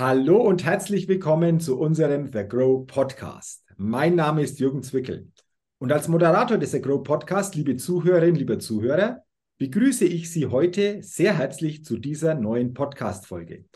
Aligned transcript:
Hallo 0.00 0.40
und 0.40 0.64
herzlich 0.64 1.08
willkommen 1.08 1.60
zu 1.60 1.78
unserem 1.78 2.32
The 2.32 2.48
Grow 2.48 2.86
Podcast. 2.86 3.66
Mein 3.76 4.14
Name 4.14 4.42
ist 4.42 4.58
Jürgen 4.58 4.82
Zwickel 4.82 5.30
und 5.76 5.92
als 5.92 6.08
Moderator 6.08 6.56
des 6.56 6.70
The 6.70 6.80
Grow 6.80 7.02
Podcast, 7.02 7.54
liebe 7.54 7.76
Zuhörerinnen, 7.76 8.36
liebe 8.36 8.56
Zuhörer, 8.56 9.22
begrüße 9.58 10.06
ich 10.06 10.30
Sie 10.30 10.46
heute 10.46 11.02
sehr 11.02 11.36
herzlich 11.36 11.84
zu 11.84 11.98
dieser 11.98 12.34
neuen 12.34 12.72
Podcast-Folge. 12.72 13.66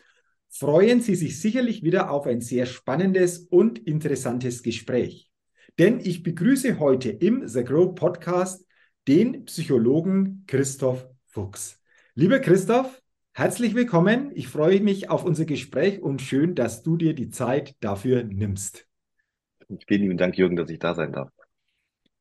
Freuen 0.48 1.02
Sie 1.02 1.14
sich 1.14 1.42
sicherlich 1.42 1.82
wieder 1.82 2.10
auf 2.10 2.24
ein 2.26 2.40
sehr 2.40 2.64
spannendes 2.64 3.40
und 3.40 3.78
interessantes 3.80 4.62
Gespräch. 4.62 5.30
Denn 5.78 6.00
ich 6.00 6.22
begrüße 6.22 6.78
heute 6.78 7.10
im 7.10 7.46
The 7.46 7.64
Grow 7.64 7.94
Podcast 7.94 8.64
den 9.06 9.44
Psychologen 9.44 10.44
Christoph 10.46 11.06
Fuchs. 11.26 11.82
Lieber 12.14 12.38
Christoph, 12.38 13.02
herzlich 13.34 13.74
willkommen. 13.74 14.30
Ich 14.34 14.48
freue 14.48 14.80
mich 14.80 15.10
auf 15.10 15.24
unser 15.24 15.44
Gespräch 15.44 16.00
und 16.00 16.22
schön, 16.22 16.54
dass 16.54 16.82
du 16.82 16.96
dir 16.96 17.14
die 17.14 17.28
Zeit 17.28 17.74
dafür 17.80 18.22
nimmst. 18.22 18.86
Vielen 19.88 20.02
lieben 20.02 20.16
Dank, 20.16 20.38
Jürgen, 20.38 20.56
dass 20.56 20.70
ich 20.70 20.78
da 20.78 20.94
sein 20.94 21.12
darf. 21.12 21.28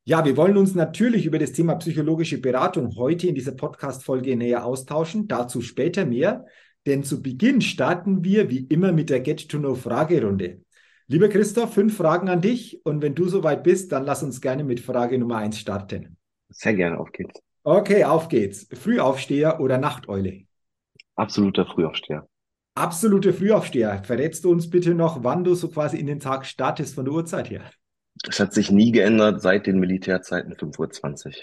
Ja, 0.05 0.25
wir 0.25 0.35
wollen 0.35 0.57
uns 0.57 0.75
natürlich 0.75 1.25
über 1.25 1.39
das 1.39 1.53
Thema 1.53 1.75
psychologische 1.75 2.41
Beratung 2.41 2.95
heute 2.97 3.27
in 3.27 3.35
dieser 3.35 3.53
Podcast-Folge 3.53 4.35
näher 4.35 4.65
austauschen. 4.65 5.27
Dazu 5.27 5.61
später 5.61 6.05
mehr. 6.05 6.45
Denn 6.85 7.03
zu 7.03 7.21
Beginn 7.21 7.61
starten 7.61 8.23
wir 8.23 8.49
wie 8.49 8.65
immer 8.65 8.91
mit 8.91 9.09
der 9.09 9.21
Get-to-Know-Fragerunde. 9.21 10.61
Lieber 11.07 11.29
Christoph, 11.29 11.73
fünf 11.73 11.95
Fragen 11.95 12.27
an 12.27 12.41
dich. 12.41 12.81
Und 12.85 13.01
wenn 13.01 13.15
du 13.15 13.29
soweit 13.29 13.63
bist, 13.63 13.91
dann 13.91 14.03
lass 14.03 14.23
uns 14.23 14.41
gerne 14.41 14.63
mit 14.63 14.79
Frage 14.79 15.17
Nummer 15.17 15.37
eins 15.37 15.59
starten. 15.59 16.17
Sehr 16.49 16.73
gerne, 16.73 16.99
auf 16.99 17.11
geht's. 17.11 17.39
Okay, 17.63 18.03
auf 18.03 18.27
geht's. 18.27 18.67
Frühaufsteher 18.73 19.61
oder 19.61 19.77
Nachteule? 19.77 20.45
Absoluter 21.15 21.65
Frühaufsteher. 21.65 22.27
Absolute 22.75 23.33
Frühaufsteher. 23.33 24.03
Verrätst 24.03 24.43
du 24.43 24.51
uns 24.51 24.69
bitte 24.69 24.95
noch, 24.95 25.23
wann 25.23 25.43
du 25.43 25.53
so 25.53 25.69
quasi 25.69 25.97
in 25.97 26.07
den 26.07 26.19
Tag 26.19 26.45
startest 26.45 26.95
von 26.95 27.05
der 27.05 27.13
Uhrzeit 27.13 27.49
her? 27.49 27.61
Es 28.27 28.39
hat 28.39 28.53
sich 28.53 28.71
nie 28.71 28.91
geändert 28.91 29.41
seit 29.41 29.67
den 29.67 29.79
Militärzeiten 29.79 30.53
5.20 30.53 31.27
Uhr. 31.27 31.33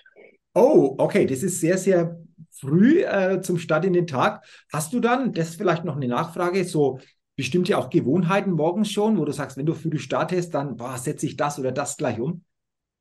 Oh, 0.55 0.95
okay, 0.99 1.27
das 1.27 1.43
ist 1.43 1.61
sehr, 1.61 1.79
sehr 1.79 2.19
früh 2.51 3.03
äh, 3.03 3.41
zum 3.41 3.59
Start 3.59 3.85
in 3.85 3.93
den 3.93 4.07
Tag. 4.07 4.45
Hast 4.73 4.93
du 4.93 4.99
dann, 4.99 5.33
das 5.33 5.51
ist 5.51 5.57
vielleicht 5.57 5.85
noch 5.85 5.97
eine 5.97 6.09
Nachfrage, 6.09 6.65
so 6.65 6.99
bestimmte 7.37 7.79
auch 7.79 7.91
Gewohnheiten 7.91 8.51
morgens 8.51 8.91
schon, 8.91 9.17
wo 9.17 9.25
du 9.25 9.33
sagst, 9.33 9.57
wenn 9.57 9.67
du 9.67 9.75
früh 9.75 9.99
startest, 9.99 10.55
dann 10.55 10.77
setze 10.97 11.27
ich 11.27 11.37
das 11.37 11.59
oder 11.59 11.73
das 11.73 11.97
gleich 11.97 12.19
um? 12.19 12.45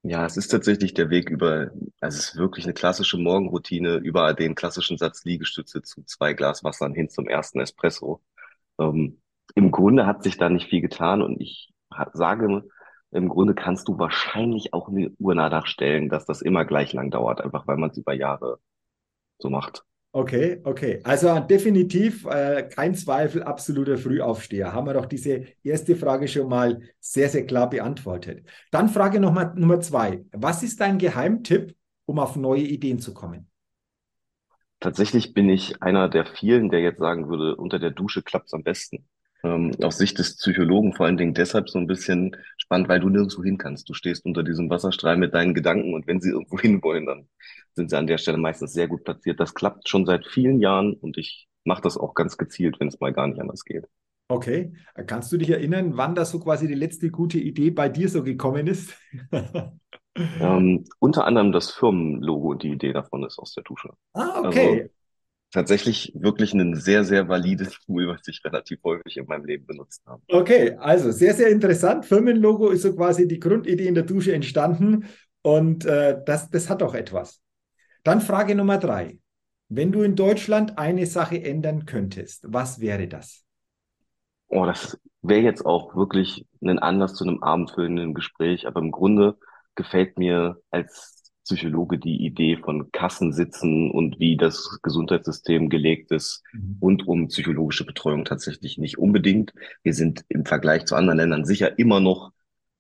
Ja, 0.04 0.26
es 0.26 0.38
ist 0.38 0.48
tatsächlich 0.48 0.94
der 0.94 1.10
Weg 1.10 1.30
über, 1.30 1.72
also 2.00 2.18
es 2.18 2.30
ist 2.30 2.36
wirklich 2.38 2.66
eine 2.66 2.74
klassische 2.74 3.18
Morgenroutine, 3.18 3.98
über 3.98 4.34
den 4.34 4.56
klassischen 4.56 4.98
Satz 4.98 5.26
Liegestütze 5.26 5.82
zu 5.82 6.04
zwei 6.04 6.34
Glas 6.34 6.64
Wasser 6.64 6.90
hin 6.90 7.10
zum 7.10 7.28
ersten 7.28 7.60
Espresso. 7.60 8.22
Ähm, 8.80 9.22
Im 9.56 9.72
Grunde 9.72 10.06
hat 10.06 10.24
sich 10.24 10.38
da 10.38 10.50
nicht 10.50 10.70
viel 10.70 10.82
getan 10.82 11.22
und 11.22 11.42
ich 11.42 11.74
sage, 12.14 12.64
im 13.12 13.30
Grunde 13.30 13.56
kannst 13.56 13.88
du 13.90 13.98
wahrscheinlich 14.00 14.74
auch 14.74 14.90
eine 14.90 15.12
Uhr 15.20 15.36
nachstellen, 15.36 16.10
dass 16.10 16.26
das 16.26 16.42
immer 16.42 16.66
gleich 16.66 16.94
lang 16.94 17.12
dauert, 17.12 17.42
einfach 17.42 17.68
weil 17.68 17.78
man 17.78 17.90
es 17.92 17.98
über 17.98 18.14
Jahre 18.14 18.60
so 19.40 19.50
macht. 19.50 19.86
Okay, 20.12 20.60
okay. 20.64 21.02
Also 21.04 21.40
definitiv 21.40 22.26
äh, 22.26 22.64
kein 22.64 22.96
Zweifel, 22.96 23.44
absoluter 23.44 23.96
Frühaufsteher. 23.96 24.74
Haben 24.74 24.88
wir 24.88 24.94
doch 24.94 25.06
diese 25.06 25.44
erste 25.64 25.96
Frage 25.96 26.28
schon 26.28 26.50
mal 26.50 26.82
sehr, 27.00 27.30
sehr 27.30 27.46
klar 27.46 27.70
beantwortet. 27.70 28.44
Dann 28.72 28.90
Frage 28.90 29.20
Nummer, 29.20 29.54
Nummer 29.56 29.80
zwei. 29.82 30.26
Was 30.32 30.64
ist 30.64 30.82
dein 30.82 30.98
Geheimtipp, 30.98 31.76
um 32.06 32.18
auf 32.18 32.36
neue 32.36 32.64
Ideen 32.64 32.98
zu 32.98 33.14
kommen? 33.14 33.52
Tatsächlich 34.80 35.36
bin 35.36 35.48
ich 35.48 35.82
einer 35.84 36.10
der 36.10 36.26
vielen, 36.26 36.70
der 36.70 36.80
jetzt 36.80 37.00
sagen 37.00 37.30
würde, 37.30 37.56
unter 37.56 37.78
der 37.78 37.92
Dusche 37.92 38.24
klappt 38.24 38.48
es 38.48 38.54
am 38.54 38.64
besten. 38.64 39.06
Ähm, 39.44 39.76
aus 39.84 40.00
Sicht 40.00 40.18
des 40.18 40.38
Psychologen 40.38 40.94
vor 40.94 41.06
allen 41.06 41.18
Dingen 41.18 41.36
deshalb 41.36 41.70
so 41.70 41.78
ein 41.78 41.88
bisschen 41.88 42.36
spannend, 42.70 42.88
weil 42.88 43.00
du 43.00 43.10
nirgendwo 43.10 43.44
hin 43.44 43.58
kannst. 43.58 43.90
Du 43.90 43.96
stehst 43.96 44.26
unter 44.26 44.44
diesem 44.44 44.70
Wasserstrahl 44.70 45.18
mit 45.18 45.34
deinen 45.34 45.56
Gedanken 45.56 45.96
und 45.96 46.06
wenn 46.06 46.22
sie 46.22 46.30
irgendwo 46.34 46.60
hin 46.60 46.84
wollen, 46.84 47.08
dann 47.08 47.28
sind 47.74 47.90
sie 47.90 47.98
an 47.98 48.06
der 48.06 48.20
Stelle 48.20 48.38
meistens 48.38 48.74
sehr 48.74 48.88
gut 48.88 49.04
platziert. 49.04 49.40
Das 49.40 49.56
klappt 49.56 49.90
schon 49.90 50.06
seit 50.06 50.28
vielen 50.28 50.60
Jahren 50.60 50.94
und 50.94 51.18
ich 51.18 51.48
mache 51.66 51.82
das 51.82 51.98
auch 51.98 52.14
ganz 52.14 52.38
gezielt, 52.38 52.80
wenn 52.80 52.88
es 52.88 53.00
mal 53.00 53.12
gar 53.12 53.28
nicht 53.28 53.42
anders 53.42 53.66
geht. 53.66 53.86
Okay, 54.32 54.74
kannst 55.08 55.32
du 55.32 55.38
dich 55.38 55.50
erinnern, 55.50 55.98
wann 55.98 56.14
das 56.14 56.30
so 56.30 56.40
quasi 56.40 56.68
die 56.68 56.76
letzte 56.76 57.10
gute 57.10 57.40
Idee 57.40 57.72
bei 57.72 57.90
dir 57.90 58.08
so 58.08 58.24
gekommen 58.24 58.68
ist? 58.68 58.96
ähm, 60.40 60.86
unter 61.00 61.26
anderem 61.26 61.52
das 61.52 61.72
Firmenlogo 61.72 62.52
und 62.52 62.62
die 62.62 62.70
Idee 62.70 62.94
davon 62.94 63.24
ist 63.24 63.40
aus 63.40 63.56
der 63.56 63.64
Dusche. 63.64 63.90
Ah, 64.14 64.44
okay. 64.46 64.82
Also, 64.82 64.90
tatsächlich 65.52 66.12
wirklich 66.16 66.54
ein 66.54 66.76
sehr, 66.76 67.04
sehr 67.04 67.28
valides 67.28 67.78
Tool, 67.86 68.08
was 68.08 68.28
ich 68.28 68.42
relativ 68.44 68.80
häufig 68.84 69.18
in 69.18 69.26
meinem 69.26 69.46
Leben 69.46 69.66
benutzt 69.66 70.04
habe. 70.06 70.22
Okay, 70.28 70.76
also 70.80 71.12
sehr, 71.12 71.34
sehr 71.34 71.50
interessant. 71.50 72.06
Firmenlogo 72.06 72.70
ist 72.70 72.84
so 72.84 72.96
quasi 72.96 73.28
die 73.28 73.40
Grundidee 73.40 73.88
in 73.88 73.96
der 73.96 74.04
Dusche 74.04 74.34
entstanden 74.34 75.06
und 75.42 75.86
äh, 75.86 76.18
das, 76.26 76.50
das 76.50 76.70
hat 76.70 76.82
doch 76.82 76.94
etwas. 76.94 77.42
Dann 78.04 78.22
Frage 78.22 78.56
Nummer 78.56 78.78
drei. 78.78 79.20
Wenn 79.68 79.92
du 79.92 80.02
in 80.02 80.16
Deutschland 80.16 80.78
eine 80.80 81.06
Sache 81.06 81.44
ändern 81.44 81.86
könntest, 81.86 82.46
was 82.48 82.80
wäre 82.80 83.08
das? 83.08 83.44
Oh, 84.48 84.66
das 84.66 84.98
wäre 85.22 85.42
jetzt 85.42 85.64
auch 85.64 85.96
wirklich 85.96 86.48
ein 86.64 86.80
Anlass 86.80 87.14
zu 87.14 87.24
einem 87.24 87.44
abendfüllenden 87.44 88.16
Gespräch, 88.16 88.66
aber 88.66 88.80
im 88.80 88.90
Grunde 88.90 89.38
gefällt 89.76 90.18
mir 90.18 90.60
als 90.72 91.19
Psychologe 91.50 91.98
die 91.98 92.26
Idee 92.26 92.58
von 92.58 92.92
Kassensitzen 92.92 93.90
und 93.90 94.20
wie 94.20 94.38
das 94.38 94.80
Gesundheitssystem 94.84 95.70
gelegt 95.70 96.12
ist 96.12 96.44
mhm. 96.54 96.78
und 96.80 97.08
um 97.08 97.28
psychologische 97.28 97.86
Betreuung 97.86 98.24
tatsächlich 98.24 98.78
nicht 98.78 99.00
unbedingt. 99.00 99.54
Wir 99.82 99.96
sind 99.96 100.24
im 100.30 100.46
Vergleich 100.46 100.86
zu 100.86 100.96
anderen 100.96 101.18
Ländern 101.18 101.46
sicher 101.46 101.80
immer 101.80 102.00
noch 102.00 102.32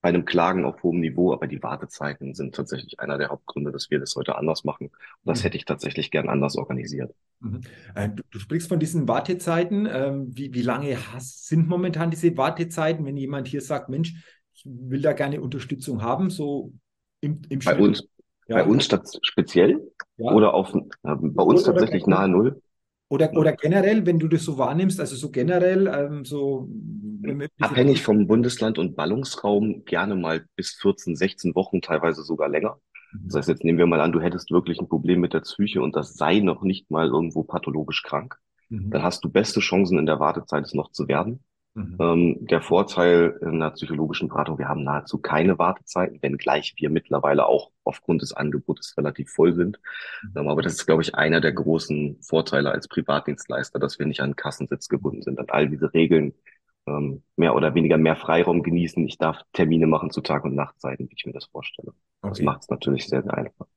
bei 0.02 0.09
einem 0.09 0.24
Klagen 0.24 0.66
auf 0.66 0.84
hohem 0.84 1.00
Niveau, 1.00 1.34
aber 1.34 1.47
die 1.47 1.63
Wartezeiten 1.63 2.35
sind 2.35 2.53
tatsächlich 2.53 3.00
einer 3.00 3.18
der 3.18 3.30
Hauptgründe, 3.30 3.72
dass 3.72 3.90
wir 3.90 4.00
das 4.00 4.16
heute 4.16 4.38
anders 4.38 4.63
machen. 4.63 4.88
Und 4.88 5.25
das 5.25 5.40
mhm. 5.40 5.44
hätte 5.44 5.57
ich 5.57 5.66
tatsächlich 5.66 6.12
gern 6.12 6.30
anders 6.30 6.56
organisiert. 6.56 7.13
Mhm. 7.40 7.62
Äh, 7.96 8.09
du, 8.09 8.22
du, 8.30 8.40
sprichst 8.40 8.69
von 8.69 8.80
diesen 8.80 9.07
Wartezeiten. 9.07 9.90
Ähm, 9.91 10.28
wie, 10.38 10.53
wie 10.53 10.62
lange 10.62 10.96
hast, 11.12 11.47
sind 11.47 11.68
momentan 11.68 12.12
diese 12.12 12.38
Wartezeiten, 12.38 13.03
wenn 13.03 13.18
jemand 13.18 13.47
hier 13.47 13.62
sagt, 13.62 13.90
Mensch, 13.90 14.13
ich 14.53 14.63
will 14.66 15.01
da 15.01 15.13
gerne 15.13 15.41
Unterstützung 15.41 16.03
haben, 16.03 16.30
so 16.30 16.72
im, 17.19 17.41
im 17.50 17.59
Bei 17.59 17.78
uns, 17.78 18.07
ja. 18.50 18.56
Bei 18.56 18.66
uns 18.66 18.90
speziell 19.22 19.92
ja. 20.18 20.32
oder 20.32 20.54
auf, 20.54 20.74
äh, 20.74 20.82
bei 21.04 21.44
uns 21.44 21.64
oder 21.64 21.74
tatsächlich 21.74 22.08
nahe 22.08 22.28
Null. 22.28 22.62
Oder, 23.12 23.34
oder 23.34 23.54
generell, 23.54 24.06
wenn 24.06 24.20
du 24.20 24.28
das 24.28 24.44
so 24.44 24.58
wahrnimmst, 24.58 25.00
also 25.00 25.16
so 25.16 25.32
generell, 25.32 25.88
ähm, 25.88 26.26
so. 26.26 26.70
Abhängig 27.60 28.04
vom 28.04 28.28
Bundesland 28.28 28.78
und 28.78 28.96
Ballungsraum 28.96 29.84
gerne 29.86 30.16
mal 30.16 30.46
bis 30.56 30.74
14, 30.74 31.16
16 31.16 31.56
Wochen, 31.56 31.82
teilweise 31.82 32.24
sogar 32.24 32.50
länger. 32.50 32.80
Das 33.26 33.36
heißt, 33.36 33.50
jetzt 33.50 33.64
nehmen 33.64 33.80
wir 33.80 33.88
mal 33.88 34.02
an, 34.02 34.12
du 34.12 34.22
hättest 34.22 34.52
wirklich 34.52 34.80
ein 34.80 34.88
Problem 34.88 35.20
mit 35.20 35.34
der 35.34 35.40
Psyche 35.40 35.81
und 35.81 35.96
das 35.96 36.14
sei 36.16 36.40
noch 36.40 36.62
nicht 36.62 36.92
mal 36.92 37.08
irgendwo 37.08 37.44
pathologisch 37.44 38.04
krank. 38.04 38.38
Mhm. 38.70 38.92
Dann 38.92 39.04
hast 39.04 39.24
du 39.24 39.30
beste 39.30 39.60
Chancen 39.60 39.98
in 39.98 40.06
der 40.06 40.20
Wartezeit, 40.20 40.64
es 40.64 40.74
noch 40.74 40.92
zu 40.92 41.08
werden. 41.08 41.44
Mhm. 41.79 41.97
Ähm, 42.00 42.38
der 42.41 42.62
Vorteil 42.62 43.40
in 43.41 43.59
der 43.59 43.72
psychologischen 43.72 44.28
Beratung, 44.28 44.57
wir 44.57 44.67
haben 44.67 44.84
nahezu 44.84 45.17
keine 45.19 45.57
Wartezeiten, 45.57 46.22
wenngleich 46.22 46.73
wir 46.78 46.90
mittlerweile 46.90 47.45
auch 47.45 47.72
aufgrund 47.85 48.22
des 48.22 48.34
Angebotes 48.34 48.95
relativ 48.97 49.29
voll 49.31 49.53
sind. 49.53 49.79
Mhm. 50.23 50.34
Ähm, 50.35 50.47
aber 50.50 50.62
das 50.62 50.73
ist, 50.73 50.85
glaube 50.85 51.03
ich, 51.03 51.16
einer 51.16 51.39
der 51.39 51.53
großen 51.53 52.18
Vorteile 52.22 52.72
als 52.72 52.89
Privatdienstleister, 52.89 53.79
dass 53.79 53.97
wir 53.97 54.06
nicht 54.06 54.19
an 54.19 54.35
Kassensitz 54.35 54.89
gebunden 54.89 55.22
sind, 55.22 55.39
an 55.39 55.45
all 55.50 55.69
diese 55.69 55.94
Regeln 55.94 56.34
ähm, 56.85 57.23
mehr 57.38 57.56
oder 57.56 57.73
weniger 57.75 57.97
mehr 57.97 58.18
Freiraum 58.18 58.62
genießen. 58.62 59.06
Ich 59.07 59.18
darf 59.18 59.38
Termine 59.53 59.88
machen 59.88 60.12
zu 60.12 60.19
Tag- 60.22 60.44
und 60.44 60.56
Nachtzeiten, 60.56 61.09
wie 61.09 61.16
ich 61.16 61.25
mir 61.25 61.34
das 61.34 61.45
vorstelle. 61.45 61.94
Okay. 62.22 62.29
Das 62.29 62.41
macht 62.41 62.62
es 62.63 62.69
natürlich 62.69 63.07
sehr, 63.07 63.23
sehr 63.23 63.34
einfach. 63.35 63.68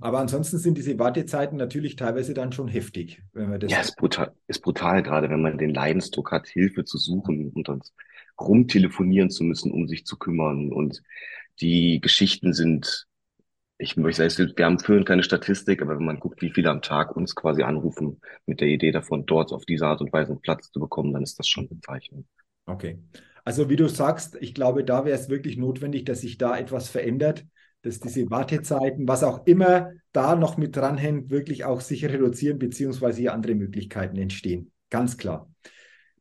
Aber 0.00 0.18
ansonsten 0.18 0.58
sind 0.58 0.78
diese 0.78 0.98
Wartezeiten 0.98 1.56
natürlich 1.56 1.96
teilweise 1.96 2.34
dann 2.34 2.52
schon 2.52 2.68
heftig. 2.68 3.22
Wenn 3.32 3.50
man 3.50 3.60
das 3.60 3.70
ja, 3.70 3.80
ist 3.80 3.96
brutal, 3.96 4.32
ist 4.46 4.60
brutal, 4.60 5.02
gerade 5.02 5.30
wenn 5.30 5.42
man 5.42 5.58
den 5.58 5.74
Leidensdruck 5.74 6.32
hat, 6.32 6.46
Hilfe 6.46 6.84
zu 6.84 6.98
suchen 6.98 7.50
und 7.50 7.68
dann 7.68 7.80
rumtelefonieren 8.40 9.30
zu 9.30 9.44
müssen, 9.44 9.72
um 9.72 9.86
sich 9.88 10.04
zu 10.04 10.16
kümmern. 10.16 10.72
Und 10.72 11.02
die 11.60 12.00
Geschichten 12.00 12.52
sind, 12.52 13.06
ich 13.78 13.96
möchte 13.96 14.28
sagen, 14.28 14.52
wir 14.56 14.64
haben 14.64 14.78
führen 14.78 15.04
keine 15.04 15.22
Statistik, 15.22 15.82
aber 15.82 15.96
wenn 15.96 16.04
man 16.04 16.20
guckt, 16.20 16.42
wie 16.42 16.50
viele 16.50 16.70
am 16.70 16.82
Tag 16.82 17.16
uns 17.16 17.34
quasi 17.34 17.62
anrufen 17.62 18.20
mit 18.46 18.60
der 18.60 18.68
Idee 18.68 18.92
davon, 18.92 19.26
dort 19.26 19.52
auf 19.52 19.64
diese 19.64 19.86
Art 19.86 20.00
und 20.00 20.12
Weise 20.12 20.32
einen 20.32 20.40
Platz 20.40 20.70
zu 20.70 20.80
bekommen, 20.80 21.12
dann 21.12 21.22
ist 21.22 21.38
das 21.38 21.48
schon 21.48 21.68
bezeichnend. 21.68 22.26
Okay. 22.66 22.98
Also 23.44 23.68
wie 23.68 23.76
du 23.76 23.88
sagst, 23.88 24.38
ich 24.40 24.54
glaube, 24.54 24.84
da 24.84 25.04
wäre 25.04 25.18
es 25.18 25.28
wirklich 25.28 25.56
notwendig, 25.56 26.04
dass 26.04 26.22
sich 26.22 26.38
da 26.38 26.56
etwas 26.56 26.88
verändert 26.88 27.44
dass 27.84 28.00
diese 28.00 28.30
Wartezeiten, 28.30 29.06
was 29.06 29.22
auch 29.22 29.46
immer 29.46 29.90
da 30.12 30.36
noch 30.36 30.56
mit 30.56 30.74
dranhängt, 30.74 31.30
wirklich 31.30 31.64
auch 31.64 31.80
sich 31.80 32.04
reduzieren, 32.04 32.58
beziehungsweise 32.58 33.20
hier 33.20 33.34
andere 33.34 33.54
Möglichkeiten 33.54 34.16
entstehen. 34.16 34.72
Ganz 34.88 35.18
klar. 35.18 35.50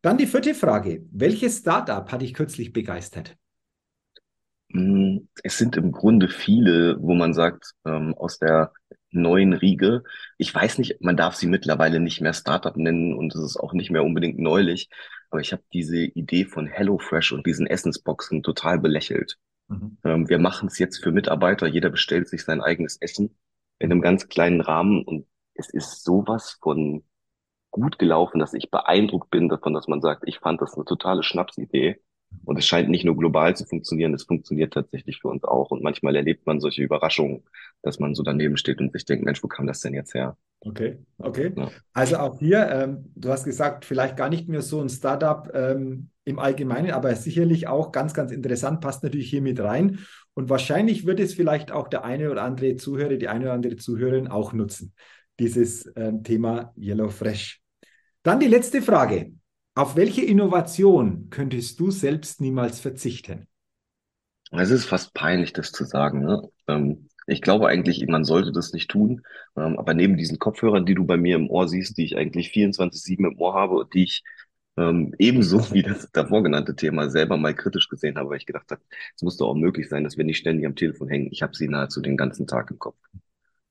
Dann 0.01 0.18
die 0.18 0.27
vierte 0.27 0.54
Frage. 0.54 1.06
Welches 1.12 1.60
Startup 1.60 2.12
hat 2.12 2.21
dich 2.21 2.33
kürzlich 2.33 2.74
begeistert? 2.74 3.38
Hm, 4.74 5.30
es 5.42 5.57
sind 5.57 5.77
im 5.77 5.94
Grunde 5.94 6.27
viele, 6.27 6.98
wo 7.00 7.13
man 7.13 7.33
sagt, 7.33 7.71
ähm, 7.86 8.13
aus 8.15 8.39
der 8.39 8.74
neuen 9.12 9.54
Riege. 9.54 10.04
Ich 10.38 10.54
weiß 10.54 10.80
nicht, 10.80 11.01
man 11.01 11.15
darf 11.15 11.36
sie 11.36 11.48
mittlerweile 11.48 12.00
nicht 12.01 12.19
mehr 12.19 12.33
Startup 12.33 12.75
nennen 12.75 13.13
und 13.13 13.33
es 13.36 13.42
ist 13.42 13.57
auch 13.57 13.71
nicht 13.74 13.92
mehr 13.92 14.04
unbedingt 14.04 14.39
neulich. 14.39 14.89
aber 15.30 15.39
ich 15.42 15.51
habe 15.54 15.63
diese 15.71 15.98
Idee 15.98 16.45
von 16.45 16.68
HelloFresh 16.68 17.31
und 17.31 17.45
diesen 17.48 17.68
Essensboxen 17.68 18.44
total 18.44 18.80
belächelt. 18.80 19.38
Mhm. 19.68 19.98
Ähm, 20.04 20.30
wir 20.30 20.39
machen 20.39 20.68
es 20.68 20.80
jetzt 20.80 21.04
für 21.04 21.12
Mitarbeiter, 21.12 21.68
jeder 21.68 21.89
bestellt 21.89 22.27
sich 22.27 22.44
sein 22.44 22.62
eigenes 22.62 22.98
Essen 22.98 23.38
in 23.80 23.92
einem 23.92 24.01
ganz 24.01 24.27
kleinen 24.27 24.62
Rahmen 24.62 25.04
und 25.04 25.27
es 25.56 25.69
ist 25.69 26.04
sowas 26.04 26.57
von 26.62 27.04
gut 27.71 28.00
gelaufen, 28.00 28.39
dass 28.39 28.54
ich 28.54 28.71
beeindruckt 28.71 29.30
bin 29.31 29.50
davon, 29.50 29.74
dass 29.74 29.88
man 29.88 30.01
sagt, 30.01 30.24
ich 30.27 30.39
fand 30.39 30.62
das 30.62 30.75
eine 30.75 30.86
totale 30.86 31.24
Schnapsidee. 31.24 32.00
Und 32.46 32.60
es 32.60 32.66
scheint 32.66 32.90
nicht 32.90 33.06
nur 33.06 33.18
global 33.18 33.56
zu 33.56 33.66
funktionieren, 33.66 34.14
es 34.14 34.24
funktioniert 34.24 34.74
tatsächlich 34.74 35.20
für 35.22 35.30
uns 35.30 35.44
auch. 35.44 35.72
Und 35.72 35.82
manchmal 35.82 36.16
erlebt 36.16 36.46
man 36.46 36.60
solche 36.60 36.84
Überraschungen, 36.84 37.44
dass 37.82 38.00
man 38.00 38.16
so 38.16 38.24
daneben 38.24 38.58
steht 38.58 38.80
und 38.80 38.92
sich 38.92 39.06
denkt, 39.06 39.26
Mensch, 39.26 39.44
wo 39.44 39.48
kam 39.48 39.68
das 39.68 39.80
denn 39.80 39.94
jetzt 39.94 40.14
her? 40.14 40.38
Okay, 40.62 40.98
okay. 41.18 41.52
Ja. 41.56 41.72
Also 41.94 42.18
auch 42.18 42.40
hier, 42.40 42.70
ähm, 42.70 43.12
du 43.16 43.30
hast 43.30 43.44
gesagt, 43.44 43.86
vielleicht 43.86 44.16
gar 44.16 44.30
nicht 44.30 44.48
mehr 44.48 44.62
so 44.62 44.82
ein 44.82 44.90
Startup 44.90 45.50
ähm, 45.54 46.10
im 46.24 46.40
Allgemeinen, 46.40 46.92
aber 46.92 47.14
sicherlich 47.16 47.68
auch 47.68 47.92
ganz, 47.92 48.14
ganz 48.14 48.32
interessant, 48.32 48.80
passt 48.80 49.04
natürlich 49.04 49.30
hier 49.30 49.42
mit 49.42 49.60
rein. 49.60 50.00
Und 50.34 50.50
wahrscheinlich 50.50 51.06
wird 51.06 51.20
es 51.20 51.34
vielleicht 51.34 51.72
auch 51.72 51.90
der 51.90 52.06
eine 52.06 52.32
oder 52.32 52.44
andere 52.44 52.76
Zuhörer, 52.78 53.18
die 53.18 53.28
eine 53.28 53.46
oder 53.46 53.54
andere 53.54 53.76
Zuhörerin 53.76 54.30
auch 54.30 54.54
nutzen, 54.54 54.94
dieses 55.40 55.92
ähm, 55.98 56.24
Thema 56.24 56.74
Yellow 56.78 57.10
Fresh. 57.10 57.62
Dann 58.24 58.40
die 58.40 58.48
letzte 58.48 58.82
Frage. 58.82 59.34
Auf 59.75 59.96
welche 59.96 60.24
Innovation 60.24 61.30
könntest 61.31 61.80
du 61.80 61.90
selbst 61.90 62.42
niemals 62.42 62.80
verzichten? 62.80 63.48
Es 64.52 64.70
ist 64.70 64.86
fast 64.86 65.14
peinlich, 65.16 65.52
das 65.54 65.72
zu 65.72 65.84
sagen. 65.84 66.24
Ne? 66.24 66.48
Ähm, 66.68 67.10
ich 67.25 67.42
glaube 67.42 67.68
eigentlich, 67.68 68.06
man 68.08 68.24
sollte 68.24 68.52
das 68.52 68.72
nicht 68.72 68.92
tun. 68.92 69.22
Ähm, 69.56 69.80
aber 69.80 69.96
neben 69.96 70.16
diesen 70.16 70.38
Kopfhörern, 70.38 70.86
die 70.86 70.94
du 70.94 71.06
bei 71.06 71.18
mir 71.18 71.36
im 71.38 71.50
Ohr 71.50 71.68
siehst, 71.68 71.98
die 71.98 72.06
ich 72.06 72.18
eigentlich 72.18 72.50
24-7 72.50 73.31
im 73.31 73.40
Ohr 73.40 73.56
habe 73.56 73.75
und 73.75 73.94
die 73.96 74.04
ich 74.04 74.24
ähm, 74.78 75.16
ebenso 75.18 75.60
wie 75.74 75.81
das 75.81 76.08
davor 76.12 76.44
genannte 76.44 76.75
Thema 76.75 77.10
selber 77.10 77.38
mal 77.38 77.56
kritisch 77.56 77.90
gesehen 77.90 78.18
habe, 78.18 78.30
weil 78.30 78.38
ich 78.38 78.46
gedacht 78.46 78.70
habe, 78.70 78.81
es 79.16 79.24
muss 79.24 79.38
doch 79.38 79.50
auch 79.50 79.56
möglich 79.56 79.90
sein, 79.90 80.04
dass 80.04 80.18
wir 80.18 80.25
nicht 80.25 80.38
ständig 80.38 80.68
am 80.68 80.75
Telefon 80.75 81.10
hängen. 81.10 81.30
Ich 81.31 81.42
habe 81.42 81.56
sie 81.56 81.68
nahezu 81.68 82.02
den 82.02 82.18
ganzen 82.18 82.46
Tag 82.46 82.70
im 82.70 82.78
Kopf. 82.78 82.98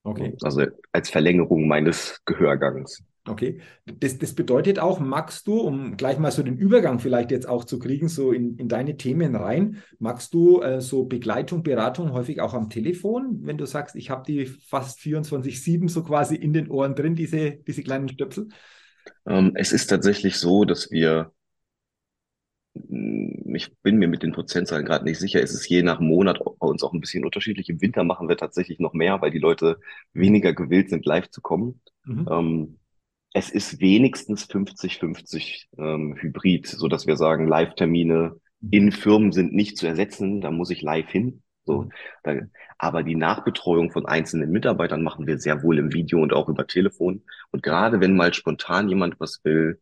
Okay. 0.02 0.36
Also 0.42 0.66
als 0.90 1.10
Verlängerung 1.10 1.68
meines 1.68 2.20
Gehörgangs. 2.24 3.04
Okay, 3.24 3.60
das, 3.86 4.18
das 4.18 4.34
bedeutet 4.34 4.80
auch, 4.80 4.98
magst 4.98 5.46
du, 5.46 5.60
um 5.60 5.96
gleich 5.96 6.18
mal 6.18 6.32
so 6.32 6.42
den 6.42 6.56
Übergang 6.56 6.98
vielleicht 6.98 7.30
jetzt 7.30 7.48
auch 7.48 7.64
zu 7.64 7.78
kriegen, 7.78 8.08
so 8.08 8.32
in, 8.32 8.56
in 8.58 8.66
deine 8.68 8.96
Themen 8.96 9.36
rein, 9.36 9.80
magst 10.00 10.34
du 10.34 10.60
äh, 10.60 10.80
so 10.80 11.04
Begleitung, 11.04 11.62
Beratung 11.62 12.12
häufig 12.12 12.40
auch 12.40 12.52
am 12.52 12.68
Telefon, 12.68 13.38
wenn 13.42 13.58
du 13.58 13.64
sagst, 13.64 13.94
ich 13.94 14.10
habe 14.10 14.24
die 14.26 14.46
fast 14.46 14.98
24-7 14.98 15.88
so 15.88 16.02
quasi 16.02 16.34
in 16.34 16.52
den 16.52 16.68
Ohren 16.68 16.96
drin, 16.96 17.14
diese, 17.14 17.52
diese 17.52 17.84
kleinen 17.84 18.08
Stöpsel? 18.08 18.48
Ähm, 19.24 19.52
es 19.54 19.72
ist 19.72 19.86
tatsächlich 19.86 20.36
so, 20.36 20.64
dass 20.64 20.90
wir, 20.90 21.30
hm, 22.74 23.54
ich 23.54 23.72
bin 23.82 23.98
mir 23.98 24.08
mit 24.08 24.24
den 24.24 24.32
Prozentzahlen 24.32 24.84
gerade 24.84 25.04
nicht 25.04 25.20
sicher, 25.20 25.40
es 25.40 25.54
ist 25.54 25.68
je 25.68 25.84
nach 25.84 26.00
Monat 26.00 26.40
bei 26.42 26.66
uns 26.66 26.82
auch 26.82 26.92
ein 26.92 27.00
bisschen 27.00 27.24
unterschiedlich. 27.24 27.68
Im 27.68 27.80
Winter 27.80 28.02
machen 28.02 28.28
wir 28.28 28.36
tatsächlich 28.36 28.80
noch 28.80 28.94
mehr, 28.94 29.22
weil 29.22 29.30
die 29.30 29.38
Leute 29.38 29.78
weniger 30.12 30.52
gewillt 30.52 30.90
sind, 30.90 31.06
live 31.06 31.30
zu 31.30 31.40
kommen. 31.40 31.80
Mhm. 32.04 32.28
Ähm, 32.28 32.78
es 33.32 33.50
ist 33.50 33.80
wenigstens 33.80 34.48
50-50 34.48 35.66
ähm, 35.78 36.16
Hybrid, 36.18 36.66
so 36.66 36.88
dass 36.88 37.06
wir 37.06 37.16
sagen, 37.16 37.46
Live-Termine 37.46 38.36
in 38.70 38.92
Firmen 38.92 39.32
sind 39.32 39.52
nicht 39.52 39.76
zu 39.76 39.86
ersetzen, 39.86 40.40
da 40.40 40.50
muss 40.50 40.70
ich 40.70 40.82
live 40.82 41.08
hin. 41.08 41.42
So, 41.64 41.82
mhm. 41.82 41.92
da, 42.24 42.34
aber 42.78 43.02
die 43.02 43.14
Nachbetreuung 43.14 43.92
von 43.92 44.06
einzelnen 44.06 44.50
Mitarbeitern 44.50 45.02
machen 45.02 45.26
wir 45.26 45.38
sehr 45.38 45.62
wohl 45.62 45.78
im 45.78 45.92
Video 45.92 46.20
und 46.20 46.32
auch 46.32 46.48
über 46.48 46.66
Telefon. 46.66 47.22
Und 47.50 47.62
gerade 47.62 48.00
wenn 48.00 48.16
mal 48.16 48.34
spontan 48.34 48.88
jemand 48.88 49.20
was 49.20 49.40
will, 49.44 49.80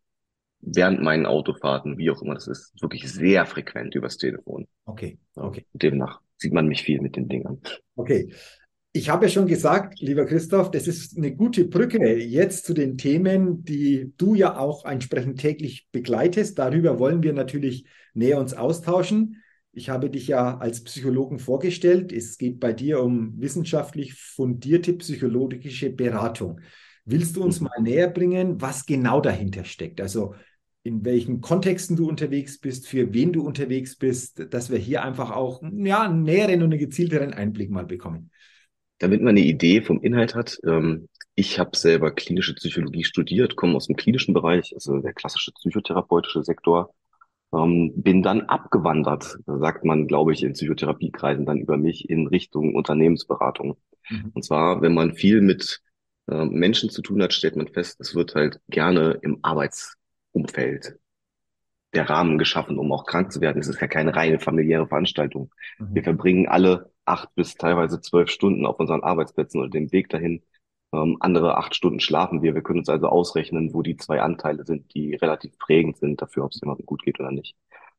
während 0.61 1.01
meinen 1.03 1.27
Autofahrten, 1.27 1.97
wie 1.97 2.11
auch 2.11 2.21
immer 2.21 2.35
das 2.35 2.47
ist, 2.47 2.75
wirklich 2.83 3.11
sehr 3.11 3.47
frequent 3.47 3.95
übers 3.95 4.19
Telefon. 4.19 4.69
Okay, 4.85 5.19
okay. 5.35 5.65
Demnach 5.73 6.21
sieht 6.37 6.53
man 6.53 6.69
mich 6.69 6.83
viel 6.83 7.01
mit 7.01 7.17
den 7.17 7.29
Dingern. 7.29 7.61
Okay. 7.97 8.33
Ich 8.93 9.09
habe 9.09 9.27
ja 9.27 9.31
schon 9.31 9.47
gesagt, 9.47 10.01
lieber 10.01 10.27
Christoph, 10.27 10.73
das 10.73 10.89
ist 10.89 11.17
eine 11.17 11.33
gute 11.33 11.65
Brücke 11.65 12.17
jetzt 12.17 12.65
zu 12.67 12.75
den 12.75 12.99
Themen, 12.99 13.63
die 13.63 14.13
du 14.17 14.35
ja 14.35 14.59
auch 14.59 14.85
entsprechend 14.85 15.39
täglich 15.39 15.87
begleitest. 15.93 16.59
Darüber 16.59 16.99
wollen 16.99 17.23
wir 17.23 17.33
natürlich 17.33 17.85
näher 18.15 18.41
uns 18.41 18.53
austauschen. 18.53 19.37
Ich 19.71 19.91
habe 19.91 20.11
dich 20.11 20.27
ja 20.27 20.59
als 20.59 20.83
Psychologen 20.83 21.39
vorgestellt. 21.39 22.13
Es 22.13 22.37
geht 22.37 22.59
bei 22.59 22.73
dir 22.73 23.01
um 23.01 23.41
wissenschaftlich 23.41 24.15
fundierte 24.15 24.95
psychologische 24.95 25.91
Beratung. 25.91 26.61
Willst 27.05 27.37
du 27.37 27.45
uns 27.45 27.61
mhm. 27.61 27.69
mal 27.69 27.83
näher 27.83 28.11
bringen, 28.11 28.61
was 28.61 28.87
genau 28.87 29.21
dahinter 29.21 29.65
steckt? 29.65 30.01
Also 30.01 30.35
in 30.83 31.05
welchen 31.05 31.41
Kontexten 31.41 31.95
du 31.95 32.09
unterwegs 32.09 32.59
bist, 32.59 32.89
für 32.89 33.15
wen 33.15 33.33
du 33.33 33.47
unterwegs 33.47 33.95
bist, 33.95 34.47
dass 34.51 34.69
wir 34.69 34.79
hier 34.79 35.05
einfach 35.05 35.31
auch 35.31 35.63
ja, 35.63 36.03
einen 36.03 36.25
näheren 36.25 36.63
und 36.63 36.73
einen 36.73 36.81
gezielteren 36.81 37.33
Einblick 37.33 37.71
mal 37.71 37.87
bekommen 37.87 38.33
damit 39.01 39.23
man 39.23 39.31
eine 39.31 39.41
Idee 39.41 39.83
vom 39.83 40.01
Inhalt 40.01 40.35
hat, 40.35 40.59
ähm, 40.65 41.09
ich 41.35 41.59
habe 41.59 41.77
selber 41.77 42.11
klinische 42.13 42.55
Psychologie 42.55 43.03
studiert, 43.05 43.57
komme 43.57 43.75
aus 43.75 43.87
dem 43.87 43.97
klinischen 43.97 44.35
Bereich, 44.35 44.73
also 44.75 44.99
der 44.99 45.15
klassische 45.15 45.53
psychotherapeutische 45.53 46.45
Sektor, 46.45 46.95
ähm, 47.53 47.93
bin 47.97 48.23
dann 48.23 48.43
abgewandert, 48.43 49.39
sagt 49.47 49.85
man, 49.85 50.07
glaube 50.07 50.33
ich, 50.33 50.43
in 50.43 50.53
Psychotherapiekreisen 50.53 51.47
dann 51.47 51.59
über 51.59 51.77
mich 51.77 52.09
in 52.11 52.27
Richtung 52.27 52.75
Unternehmensberatung. 52.75 53.77
Mhm. 54.09 54.31
Und 54.35 54.45
zwar, 54.45 54.83
wenn 54.83 54.95
man 54.95 55.15
viel 55.15 55.41
mit 55.41 55.81
äh, 56.31 56.45
Menschen 56.45 56.91
zu 56.91 57.01
tun 57.01 57.23
hat, 57.23 57.33
stellt 57.33 57.57
man 57.57 57.69
fest, 57.69 58.01
es 58.01 58.15
wird 58.15 58.35
halt 58.35 58.61
gerne 58.69 59.19
im 59.23 59.39
Arbeitsumfeld 59.43 60.99
der 61.95 62.09
Rahmen 62.09 62.39
geschaffen, 62.39 62.79
um 62.79 62.93
auch 62.93 63.05
krank 63.05 63.33
zu 63.33 63.41
werden. 63.41 63.61
Es 63.61 63.69
ist 63.69 63.81
ja 63.81 63.89
keine 63.89 64.15
reine 64.15 64.39
familiäre 64.39 64.87
Veranstaltung. 64.87 65.51
Mhm. 65.79 65.95
Wir 65.95 66.03
verbringen 66.05 66.47
alle 66.47 66.90
acht 67.05 67.35
bis 67.35 67.55
teilweise 67.55 68.01
zwölf 68.01 68.31
Stunden 68.31 68.67
auf 68.67 68.79
unseren 68.79 69.03
Arbeitsplätzen 69.03 69.61
oder 69.61 69.71
dem 69.71 69.93
Weg 69.93 70.09
dahin. 70.09 70.43
Ähm, 70.93 71.17
andere 71.21 71.57
acht 71.57 71.75
Stunden 71.75 72.01
schlafen 72.01 72.43
wir. 72.43 72.55
Wir 72.55 72.63
können 72.63 72.81
uns 72.81 72.89
also 72.89 73.09
ausrechnen, 73.09 73.73
wo 73.75 73.83
die 73.83 73.97
zwei 73.97 74.21
Anteile 74.21 74.65
sind, 74.65 74.93
die 74.95 75.15
relativ 75.15 75.57
prägend 75.59 75.99
sind 75.99 76.21
dafür, 76.21 76.45
ob 76.45 76.53
es 76.53 76.61
jemandem 76.61 76.87
gut 76.87 77.03
geht 77.03 77.21
oder 77.21 77.31
nicht. 77.31 77.57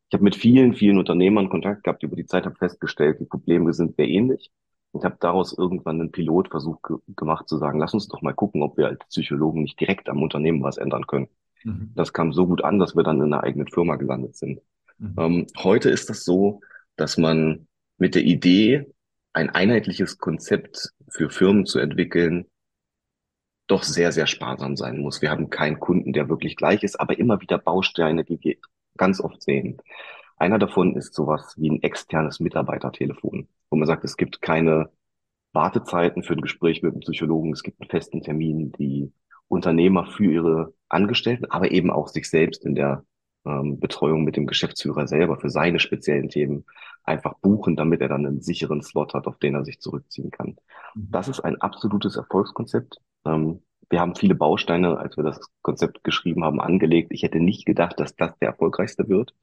Ich 0.10 0.14
habe 0.14 0.24
mit 0.24 0.36
vielen, 0.36 0.74
vielen 0.74 0.98
Unternehmern 0.98 1.50
Kontakt 1.50 1.84
gehabt 1.84 2.04
über 2.04 2.18
die 2.18 2.26
Zeit, 2.26 2.46
habe 2.46 2.56
festgestellt, 2.56 3.22
die 3.22 3.26
Probleme 3.26 3.74
sind 3.74 3.96
sehr 3.96 4.10
ähnlich 4.10 4.52
und 4.92 5.06
habe 5.06 5.16
daraus 5.20 5.58
irgendwann 5.58 6.02
einen 6.02 6.12
Pilotversuch 6.12 6.82
ge 6.82 6.98
gemacht 7.16 7.48
zu 7.48 7.58
sagen, 7.58 7.80
lass 7.80 7.94
uns 7.94 8.10
doch 8.10 8.22
mal 8.22 8.34
gucken, 8.34 8.62
ob 8.62 8.78
wir 8.78 8.88
als 8.88 9.00
Psychologen 9.08 9.62
nicht 9.62 9.80
direkt 9.80 10.10
am 10.10 10.22
Unternehmen 10.22 10.64
was 10.64 10.78
ändern 10.78 11.08
können. 11.08 11.30
Mhm. 11.64 11.92
Das 11.96 12.12
kam 12.12 12.34
so 12.34 12.46
gut 12.48 12.64
an, 12.64 12.80
dass 12.80 12.96
wir 12.96 13.04
dann 13.04 13.22
in 13.22 13.34
einer 13.34 13.44
eigenen 13.44 13.68
Firma 13.68 13.96
gelandet 13.96 14.36
sind. 14.36 14.62
Mhm. 14.98 15.16
Ähm, 15.18 15.48
heute 15.58 15.90
ist 15.90 16.10
das 16.10 16.26
so, 16.26 16.60
dass 16.98 17.18
man 17.18 17.68
mit 17.98 18.16
der 18.16 18.24
Idee, 18.24 18.92
ein 19.34 19.50
einheitliches 19.50 20.18
Konzept 20.18 20.94
für 21.10 21.30
Firmen 21.30 21.66
zu 21.66 21.80
entwickeln, 21.80 22.48
doch 23.68 23.84
sehr, 23.84 24.12
sehr 24.12 24.28
sparsam 24.28 24.76
sein 24.76 25.00
muss. 25.00 25.22
Wir 25.22 25.32
haben 25.32 25.50
keinen 25.50 25.80
Kunden, 25.80 26.14
der 26.14 26.28
wirklich 26.30 26.56
gleich 26.58 26.84
ist, 26.84 27.00
aber 27.00 27.18
immer 27.18 27.40
wieder 27.42 27.58
Bausteine, 27.58 28.26
die 28.26 28.40
wir 28.42 28.58
ganz 28.98 29.22
oft 29.22 29.42
sehen. 29.42 29.82
Einer 30.38 30.60
davon 30.60 30.96
ist 30.96 31.14
sowas 31.14 31.56
wie 31.58 31.70
ein 31.70 31.82
externes 31.84 32.40
Mitarbeitertelefon, 32.40 33.48
wo 33.70 33.78
man 33.78 33.88
sagt, 33.88 34.04
es 34.04 34.18
gibt 34.18 34.42
keine 34.42 34.90
Wartezeiten 35.54 36.24
für 36.24 36.34
ein 36.34 36.42
Gespräch 36.42 36.82
mit 36.82 36.94
einem 36.94 37.02
Psychologen, 37.02 37.54
es 37.54 37.64
gibt 37.64 37.80
einen 37.80 37.90
festen 37.90 38.22
Termin, 38.22 38.72
die 38.74 39.14
Unternehmer 39.48 40.06
für 40.06 40.32
ihre 40.32 40.74
Angestellten, 40.90 41.46
aber 41.46 41.72
eben 41.72 41.92
auch 41.92 42.08
sich 42.08 42.30
selbst 42.30 42.66
in 42.66 42.76
der 42.76 43.06
ähm, 43.46 43.80
Betreuung 43.80 44.24
mit 44.24 44.36
dem 44.36 44.48
Geschäftsführer 44.48 45.08
selber 45.08 45.38
für 45.38 45.50
seine 45.50 45.80
speziellen 45.80 46.30
Themen 46.30 46.66
einfach 47.04 47.34
buchen, 47.40 47.76
damit 47.76 48.02
er 48.02 48.10
dann 48.10 48.26
einen 48.26 48.42
sicheren 48.42 48.82
Slot 48.82 49.14
hat, 49.14 49.28
auf 49.28 49.38
den 49.40 49.56
er 49.56 49.66
sich 49.66 49.80
zurückziehen 49.80 50.32
kann. 50.32 50.58
Mhm. 50.96 51.08
Das 51.12 51.28
ist 51.28 51.40
ein 51.40 51.60
absolutes 51.60 52.16
Erfolgskonzept. 52.16 52.98
Ähm, 53.26 53.62
wir 53.90 54.00
haben 54.00 54.16
viele 54.16 54.36
Bausteine, 54.36 54.98
als 54.98 55.18
wir 55.18 55.24
das 55.24 55.40
Konzept 55.62 56.04
geschrieben 56.04 56.44
haben, 56.44 56.62
angelegt. 56.62 57.12
Ich 57.12 57.24
hätte 57.24 57.40
nicht 57.40 57.66
gedacht, 57.66 58.00
dass 58.00 58.16
das 58.16 58.38
der 58.40 58.50
erfolgreichste 58.50 59.10
wird. 59.10 59.34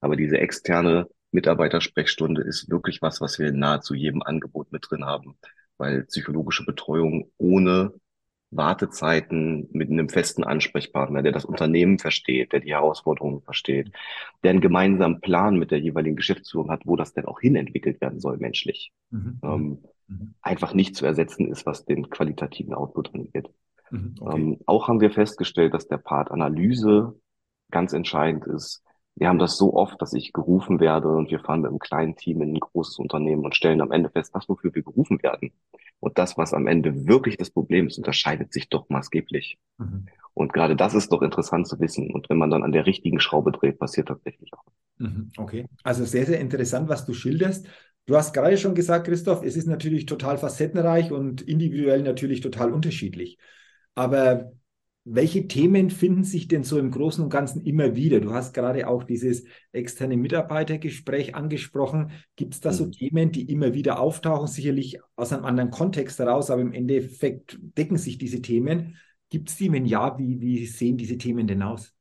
Aber 0.00 0.16
diese 0.16 0.38
externe 0.38 1.08
Mitarbeitersprechstunde 1.30 2.42
ist 2.42 2.70
wirklich 2.70 3.02
was, 3.02 3.20
was 3.20 3.38
wir 3.38 3.48
in 3.48 3.58
nahezu 3.58 3.94
jedem 3.94 4.22
Angebot 4.22 4.72
mit 4.72 4.86
drin 4.88 5.04
haben, 5.04 5.36
weil 5.78 6.04
psychologische 6.04 6.64
Betreuung 6.64 7.30
ohne 7.38 7.92
Wartezeiten 8.56 9.68
mit 9.72 9.90
einem 9.90 10.08
festen 10.08 10.44
Ansprechpartner, 10.44 11.22
der 11.22 11.32
das 11.32 11.44
Unternehmen 11.44 11.98
versteht, 11.98 12.52
der 12.52 12.60
die 12.60 12.72
Herausforderungen 12.72 13.40
versteht, 13.42 13.90
der 14.42 14.50
einen 14.50 14.60
gemeinsamen 14.60 15.20
Plan 15.20 15.56
mit 15.56 15.70
der 15.70 15.80
jeweiligen 15.80 16.16
Geschäftsführung 16.16 16.70
hat, 16.70 16.82
wo 16.84 16.96
das 16.96 17.12
denn 17.12 17.26
auch 17.26 17.40
hinentwickelt 17.40 18.00
werden 18.00 18.20
soll 18.20 18.36
menschlich. 18.36 18.92
Mhm. 19.10 19.40
Ähm, 19.42 19.78
mhm. 20.08 20.34
Einfach 20.42 20.74
nicht 20.74 20.94
zu 20.94 21.06
ersetzen 21.06 21.50
ist, 21.50 21.66
was 21.66 21.84
den 21.84 22.10
qualitativen 22.10 22.74
Output 22.74 23.14
angeht. 23.14 23.50
Mhm. 23.90 24.14
Okay. 24.20 24.36
Ähm, 24.36 24.58
auch 24.66 24.88
haben 24.88 25.00
wir 25.00 25.10
festgestellt, 25.10 25.74
dass 25.74 25.88
der 25.88 25.98
Part 25.98 26.30
Analyse 26.30 27.18
ganz 27.70 27.92
entscheidend 27.92 28.46
ist. 28.46 28.83
Wir 29.16 29.28
haben 29.28 29.38
das 29.38 29.56
so 29.56 29.74
oft, 29.74 30.00
dass 30.02 30.12
ich 30.12 30.32
gerufen 30.32 30.80
werde 30.80 31.08
und 31.08 31.30
wir 31.30 31.38
fahren 31.38 31.60
mit 31.60 31.70
einem 31.70 31.78
kleinen 31.78 32.16
Team 32.16 32.42
in 32.42 32.54
ein 32.54 32.60
großes 32.60 32.98
Unternehmen 32.98 33.44
und 33.44 33.54
stellen 33.54 33.80
am 33.80 33.92
Ende 33.92 34.10
fest, 34.10 34.34
das, 34.34 34.48
wofür 34.48 34.74
wir 34.74 34.82
gerufen 34.82 35.22
werden. 35.22 35.52
Und 36.00 36.18
das, 36.18 36.36
was 36.36 36.52
am 36.52 36.66
Ende 36.66 37.06
wirklich 37.06 37.36
das 37.36 37.50
Problem 37.50 37.86
ist, 37.86 37.98
unterscheidet 37.98 38.52
sich 38.52 38.68
doch 38.68 38.88
maßgeblich. 38.88 39.58
Mhm. 39.78 40.06
Und 40.34 40.52
gerade 40.52 40.74
das 40.74 40.94
ist 40.94 41.12
doch 41.12 41.22
interessant 41.22 41.68
zu 41.68 41.78
wissen. 41.78 42.12
Und 42.12 42.28
wenn 42.28 42.38
man 42.38 42.50
dann 42.50 42.64
an 42.64 42.72
der 42.72 42.86
richtigen 42.86 43.20
Schraube 43.20 43.52
dreht, 43.52 43.78
passiert 43.78 44.08
tatsächlich 44.08 44.52
auch. 44.52 44.64
Mhm. 44.98 45.30
Okay, 45.36 45.66
also 45.84 46.04
sehr, 46.04 46.26
sehr 46.26 46.40
interessant, 46.40 46.88
was 46.88 47.06
du 47.06 47.14
schilderst. 47.14 47.68
Du 48.06 48.16
hast 48.16 48.34
gerade 48.34 48.58
schon 48.58 48.74
gesagt, 48.74 49.06
Christoph, 49.06 49.44
es 49.44 49.56
ist 49.56 49.66
natürlich 49.66 50.06
total 50.06 50.38
facettenreich 50.38 51.12
und 51.12 51.40
individuell 51.40 52.02
natürlich 52.02 52.40
total 52.40 52.72
unterschiedlich. 52.72 53.38
Aber 53.94 54.52
welche 55.04 55.46
Themen 55.48 55.90
finden 55.90 56.24
sich 56.24 56.48
denn 56.48 56.64
so 56.64 56.78
im 56.78 56.90
Großen 56.90 57.22
und 57.22 57.28
Ganzen 57.28 57.62
immer 57.62 57.94
wieder? 57.94 58.20
Du 58.20 58.32
hast 58.32 58.54
gerade 58.54 58.88
auch 58.88 59.04
dieses 59.04 59.44
externe 59.72 60.16
Mitarbeitergespräch 60.16 61.34
angesprochen. 61.34 62.12
Gibt 62.36 62.54
es 62.54 62.60
da 62.60 62.72
so 62.72 62.86
mhm. 62.86 62.92
Themen, 62.92 63.32
die 63.32 63.50
immer 63.50 63.74
wieder 63.74 64.00
auftauchen? 64.00 64.46
Sicherlich 64.46 64.98
aus 65.14 65.32
einem 65.32 65.44
anderen 65.44 65.70
Kontext 65.70 66.18
heraus, 66.18 66.50
aber 66.50 66.62
im 66.62 66.72
Endeffekt 66.72 67.58
decken 67.76 67.98
sich 67.98 68.16
diese 68.16 68.40
Themen. 68.40 68.96
Gibt 69.28 69.50
es 69.50 69.56
die? 69.56 69.70
Wenn 69.70 69.84
ja, 69.84 70.18
wie, 70.18 70.40
wie 70.40 70.64
sehen 70.64 70.96
diese 70.96 71.18
Themen 71.18 71.46
denn 71.46 71.62
aus? 71.62 71.92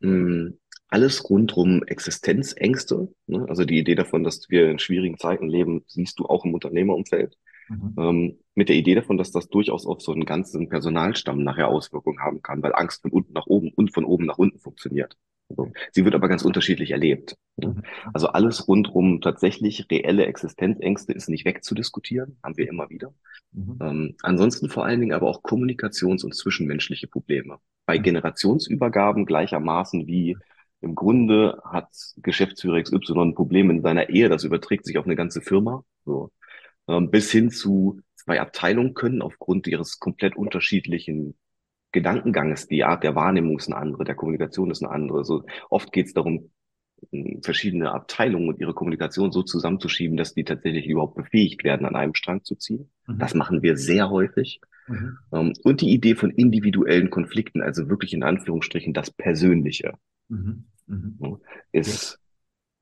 Mhm. 0.00 0.58
Alles 0.88 1.28
rund 1.28 1.56
um 1.56 1.84
Existenzängste. 1.84 3.08
Ne? 3.26 3.44
Also 3.48 3.64
die 3.64 3.78
Idee 3.78 3.94
davon, 3.94 4.24
dass 4.24 4.48
wir 4.48 4.70
in 4.70 4.78
schwierigen 4.78 5.18
Zeiten 5.18 5.48
leben, 5.48 5.84
siehst 5.86 6.18
du 6.18 6.24
auch 6.24 6.44
im 6.44 6.54
Unternehmerumfeld. 6.54 7.36
Mhm. 7.68 7.94
Ähm, 7.98 8.38
mit 8.54 8.68
der 8.68 8.76
Idee 8.76 8.94
davon, 8.94 9.18
dass 9.18 9.30
das 9.30 9.48
durchaus 9.48 9.86
auf 9.86 10.00
so 10.00 10.12
einen 10.12 10.24
ganzen 10.24 10.68
Personalstamm 10.68 11.42
nachher 11.42 11.68
Auswirkungen 11.68 12.20
haben 12.20 12.42
kann, 12.42 12.62
weil 12.62 12.74
Angst 12.74 13.02
von 13.02 13.10
unten 13.10 13.32
nach 13.32 13.46
oben 13.46 13.72
und 13.74 13.94
von 13.94 14.04
oben 14.04 14.26
nach 14.26 14.38
unten 14.38 14.58
funktioniert. 14.58 15.16
Also, 15.50 15.72
sie 15.92 16.04
wird 16.04 16.14
aber 16.14 16.28
ganz 16.28 16.44
unterschiedlich 16.44 16.90
erlebt. 16.90 17.36
Ne? 17.56 17.68
Mhm. 17.68 17.82
Also 18.12 18.28
alles 18.28 18.68
rundrum 18.68 19.20
tatsächlich 19.20 19.86
reelle 19.90 20.26
Existenzängste 20.26 21.12
ist 21.12 21.28
nicht 21.28 21.46
wegzudiskutieren, 21.46 22.38
haben 22.42 22.56
wir 22.56 22.68
immer 22.68 22.90
wieder. 22.90 23.14
Mhm. 23.52 23.78
Ähm, 23.80 24.14
ansonsten 24.22 24.68
vor 24.68 24.84
allen 24.84 25.00
Dingen 25.00 25.12
aber 25.12 25.28
auch 25.28 25.42
Kommunikations- 25.42 26.24
und 26.24 26.34
zwischenmenschliche 26.34 27.06
Probleme. 27.06 27.58
Bei 27.86 27.98
mhm. 27.98 28.02
Generationsübergaben 28.02 29.24
gleichermaßen 29.24 30.06
wie 30.06 30.36
im 30.80 30.94
Grunde 30.94 31.60
hat 31.64 31.88
Geschäftsführer 32.18 32.80
XY 32.82 33.20
ein 33.20 33.34
Problem 33.34 33.70
in 33.70 33.82
seiner 33.82 34.10
Ehe, 34.10 34.28
das 34.28 34.44
überträgt 34.44 34.84
sich 34.86 34.98
auf 34.98 35.06
eine 35.06 35.16
ganze 35.16 35.40
Firma. 35.40 35.82
So 36.04 36.30
bis 37.10 37.30
hin 37.30 37.50
zu 37.50 38.00
zwei 38.16 38.40
Abteilungen 38.40 38.94
können 38.94 39.22
aufgrund 39.22 39.66
ihres 39.66 39.98
komplett 39.98 40.36
unterschiedlichen 40.36 41.36
Gedankenganges, 41.92 42.68
die 42.68 42.84
Art 42.84 43.02
der 43.02 43.14
Wahrnehmung 43.14 43.58
ist 43.58 43.68
eine 43.68 43.76
andere, 43.76 44.04
der 44.04 44.14
Kommunikation 44.14 44.70
ist 44.70 44.82
eine 44.82 44.92
andere. 44.92 45.24
So 45.24 45.44
oft 45.70 45.92
geht 45.92 46.06
es 46.06 46.12
darum, 46.12 46.50
verschiedene 47.42 47.92
Abteilungen 47.92 48.48
und 48.48 48.60
ihre 48.60 48.74
Kommunikation 48.74 49.32
so 49.32 49.42
zusammenzuschieben, 49.42 50.16
dass 50.16 50.34
die 50.34 50.44
tatsächlich 50.44 50.86
überhaupt 50.86 51.14
befähigt 51.14 51.64
werden, 51.64 51.86
an 51.86 51.96
einem 51.96 52.14
Strang 52.14 52.44
zu 52.44 52.56
ziehen. 52.56 52.90
Mhm. 53.06 53.18
Das 53.18 53.34
machen 53.34 53.62
wir 53.62 53.76
sehr 53.76 54.10
häufig. 54.10 54.60
Mhm. 54.88 55.18
Um, 55.30 55.52
und 55.62 55.80
die 55.80 55.92
Idee 55.92 56.14
von 56.14 56.30
individuellen 56.30 57.10
Konflikten, 57.10 57.62
also 57.62 57.88
wirklich 57.88 58.14
in 58.14 58.22
Anführungsstrichen 58.22 58.94
das 58.94 59.10
Persönliche, 59.10 59.94
mhm. 60.28 60.64
mhm. 60.86 61.38
ist 61.72 62.12
ja. 62.12 62.18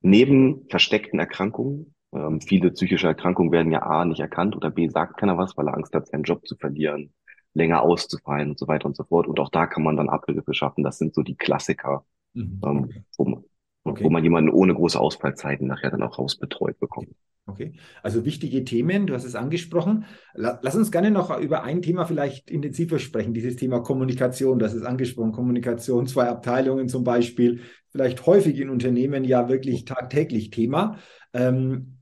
neben 0.02 0.66
versteckten 0.70 1.18
Erkrankungen 1.18 1.94
ähm, 2.16 2.40
viele 2.40 2.70
psychische 2.70 3.06
Erkrankungen 3.06 3.52
werden 3.52 3.72
ja 3.72 3.82
A 3.82 4.04
nicht 4.04 4.20
erkannt 4.20 4.56
oder 4.56 4.70
B 4.70 4.88
sagt 4.88 5.18
keiner 5.18 5.36
was, 5.36 5.56
weil 5.56 5.68
er 5.68 5.74
Angst 5.74 5.94
hat, 5.94 6.08
seinen 6.08 6.24
Job 6.24 6.46
zu 6.46 6.56
verlieren, 6.56 7.12
länger 7.54 7.82
auszufallen 7.82 8.50
und 8.50 8.58
so 8.58 8.66
weiter 8.68 8.86
und 8.86 8.96
so 8.96 9.04
fort. 9.04 9.26
Und 9.26 9.38
auch 9.40 9.50
da 9.50 9.66
kann 9.66 9.82
man 9.82 9.96
dann 9.96 10.08
Abhilfe 10.08 10.54
schaffen. 10.54 10.84
Das 10.84 10.98
sind 10.98 11.14
so 11.14 11.22
die 11.22 11.36
Klassiker, 11.36 12.04
mhm. 12.34 12.60
ähm, 12.64 13.04
wo, 13.16 13.44
okay. 13.84 14.04
wo 14.04 14.10
man 14.10 14.22
jemanden 14.22 14.50
ohne 14.50 14.74
große 14.74 14.98
Ausfallzeiten 14.98 15.66
nachher 15.66 15.90
dann 15.90 16.02
auch 16.02 16.18
rausbetreut 16.18 16.78
bekommt. 16.78 17.10
Okay, 17.48 17.74
also 18.02 18.24
wichtige 18.24 18.64
Themen, 18.64 19.06
du 19.06 19.14
hast 19.14 19.22
es 19.22 19.36
angesprochen. 19.36 20.04
Lass 20.34 20.74
uns 20.74 20.90
gerne 20.90 21.12
noch 21.12 21.38
über 21.38 21.62
ein 21.62 21.80
Thema 21.80 22.04
vielleicht 22.04 22.50
intensiver 22.50 22.98
sprechen, 22.98 23.34
dieses 23.34 23.54
Thema 23.54 23.78
Kommunikation, 23.78 24.58
das 24.58 24.74
ist 24.74 24.82
angesprochen, 24.82 25.30
Kommunikation, 25.30 26.08
zwei 26.08 26.28
Abteilungen 26.28 26.88
zum 26.88 27.04
Beispiel, 27.04 27.60
vielleicht 27.90 28.26
häufig 28.26 28.58
in 28.58 28.68
Unternehmen 28.68 29.22
ja 29.22 29.48
wirklich 29.48 29.84
tagtäglich 29.84 30.50
Thema. 30.50 30.98
Ähm, 31.32 31.95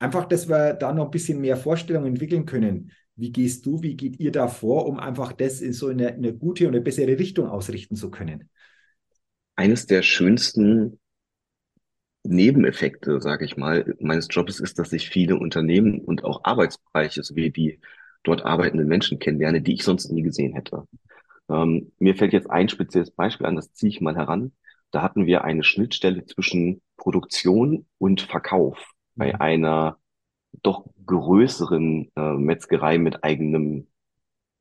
einfach, 0.00 0.24
dass 0.24 0.48
wir 0.48 0.74
da 0.74 0.92
noch 0.92 1.04
ein 1.04 1.10
bisschen 1.10 1.40
mehr 1.40 1.56
Vorstellungen 1.56 2.08
entwickeln 2.08 2.46
können. 2.46 2.90
Wie 3.14 3.30
gehst 3.30 3.66
du, 3.66 3.82
wie 3.82 3.96
geht 3.96 4.18
ihr 4.18 4.32
da 4.32 4.48
vor, 4.48 4.86
um 4.86 4.98
einfach 4.98 5.32
das 5.32 5.60
in 5.60 5.72
so 5.72 5.88
eine, 5.88 6.08
eine 6.08 6.34
gute 6.34 6.66
und 6.66 6.74
eine 6.74 6.82
bessere 6.82 7.18
Richtung 7.18 7.46
ausrichten 7.46 7.94
zu 7.94 8.10
können? 8.10 8.48
Eines 9.56 9.86
der 9.86 10.02
schönsten 10.02 10.98
Nebeneffekte, 12.22 13.20
sage 13.20 13.44
ich 13.44 13.56
mal, 13.56 13.94
meines 14.00 14.28
Jobs 14.30 14.58
ist, 14.58 14.78
dass 14.78 14.92
ich 14.92 15.10
viele 15.10 15.36
Unternehmen 15.36 16.00
und 16.00 16.24
auch 16.24 16.44
Arbeitsbereiche 16.44 17.22
sowie 17.22 17.50
die 17.50 17.80
dort 18.22 18.44
arbeitenden 18.44 18.88
Menschen 18.88 19.18
kennenlerne, 19.18 19.62
die 19.62 19.74
ich 19.74 19.84
sonst 19.84 20.10
nie 20.10 20.22
gesehen 20.22 20.54
hätte. 20.54 20.84
Ähm, 21.48 21.92
mir 21.98 22.14
fällt 22.14 22.32
jetzt 22.32 22.50
ein 22.50 22.68
spezielles 22.68 23.10
Beispiel 23.10 23.46
an, 23.46 23.56
das 23.56 23.72
ziehe 23.72 23.90
ich 23.90 24.00
mal 24.00 24.16
heran. 24.16 24.52
Da 24.90 25.02
hatten 25.02 25.26
wir 25.26 25.44
eine 25.44 25.62
Schnittstelle 25.62 26.24
zwischen 26.24 26.82
Produktion 26.96 27.86
und 27.98 28.22
Verkauf 28.22 28.89
bei 29.16 29.40
einer 29.40 29.98
doch 30.62 30.84
größeren 31.06 32.10
äh, 32.16 32.32
Metzgerei 32.32 32.98
mit 32.98 33.22
eigenem, 33.24 33.86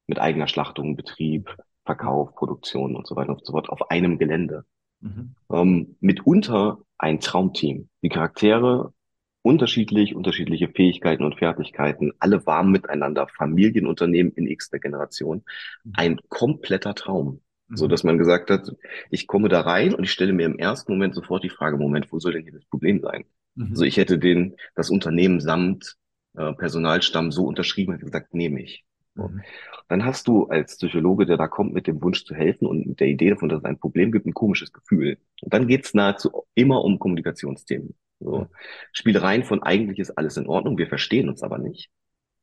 mit 0.07 0.19
eigener 0.19 0.47
Schlachtung, 0.47 0.95
Betrieb, 0.95 1.55
Verkauf, 1.85 2.35
Produktion 2.35 2.95
und 2.95 3.07
so 3.07 3.15
weiter 3.15 3.31
und 3.31 3.45
so 3.45 3.53
fort 3.53 3.69
auf 3.69 3.89
einem 3.89 4.19
Gelände. 4.19 4.65
Mhm. 5.01 5.35
Ähm, 5.51 5.95
mitunter 5.99 6.79
ein 6.97 7.19
Traumteam. 7.19 7.89
Die 8.03 8.09
Charaktere 8.09 8.93
unterschiedlich, 9.41 10.15
unterschiedliche 10.15 10.67
Fähigkeiten 10.69 11.23
und 11.23 11.37
Fertigkeiten, 11.39 12.11
alle 12.19 12.45
warm 12.45 12.71
miteinander, 12.71 13.27
Familienunternehmen 13.27 14.33
in 14.33 14.47
x 14.47 14.69
der 14.69 14.79
Generation. 14.79 15.43
Mhm. 15.83 15.93
Ein 15.95 16.19
kompletter 16.29 16.93
Traum. 16.93 17.41
Mhm. 17.67 17.77
So 17.77 17.87
dass 17.87 18.03
man 18.03 18.17
gesagt 18.17 18.51
hat, 18.51 18.71
ich 19.09 19.27
komme 19.27 19.49
da 19.49 19.61
rein 19.61 19.93
und 19.93 20.03
ich 20.03 20.11
stelle 20.11 20.33
mir 20.33 20.45
im 20.45 20.59
ersten 20.59 20.91
Moment 20.91 21.15
sofort 21.15 21.43
die 21.43 21.49
Frage, 21.49 21.77
Moment, 21.77 22.11
wo 22.11 22.19
soll 22.19 22.33
denn 22.33 22.43
hier 22.43 22.53
das 22.53 22.65
Problem 22.65 22.99
sein? 23.01 23.25
Mhm. 23.59 23.71
Also 23.71 23.83
ich 23.83 23.97
hätte 23.97 24.17
den, 24.17 24.55
das 24.75 24.89
Unternehmen 24.89 25.41
samt 25.41 25.97
äh, 26.35 26.53
Personalstamm 26.53 27.31
so 27.31 27.45
unterschrieben 27.45 27.93
und 27.93 27.99
gesagt, 27.99 28.33
nehme 28.33 28.61
ich. 28.61 28.85
Mhm. 29.15 29.41
Dann 29.89 30.05
hast 30.05 30.27
du 30.27 30.45
als 30.45 30.77
Psychologe, 30.77 31.25
der 31.25 31.37
da 31.37 31.47
kommt 31.47 31.73
mit 31.73 31.87
dem 31.87 32.01
Wunsch 32.01 32.23
zu 32.23 32.33
helfen 32.35 32.67
und 32.67 32.87
mit 32.87 32.99
der 32.99 33.07
Idee 33.07 33.31
davon, 33.31 33.49
dass 33.49 33.59
es 33.59 33.65
ein 33.65 33.79
Problem 33.79 34.11
gibt, 34.11 34.25
ein 34.25 34.33
komisches 34.33 34.71
Gefühl. 34.71 35.17
Und 35.41 35.53
dann 35.53 35.67
geht's 35.67 35.93
nahezu 35.93 36.45
immer 36.55 36.83
um 36.83 36.99
Kommunikationsthemen. 36.99 37.95
So. 38.19 38.39
Mhm. 38.39 38.47
Spielereien 38.93 39.43
von 39.43 39.61
eigentlich 39.61 39.99
ist 39.99 40.11
alles 40.11 40.37
in 40.37 40.47
Ordnung, 40.47 40.77
wir 40.77 40.87
verstehen 40.87 41.27
uns 41.27 41.43
aber 41.43 41.57
nicht. 41.57 41.89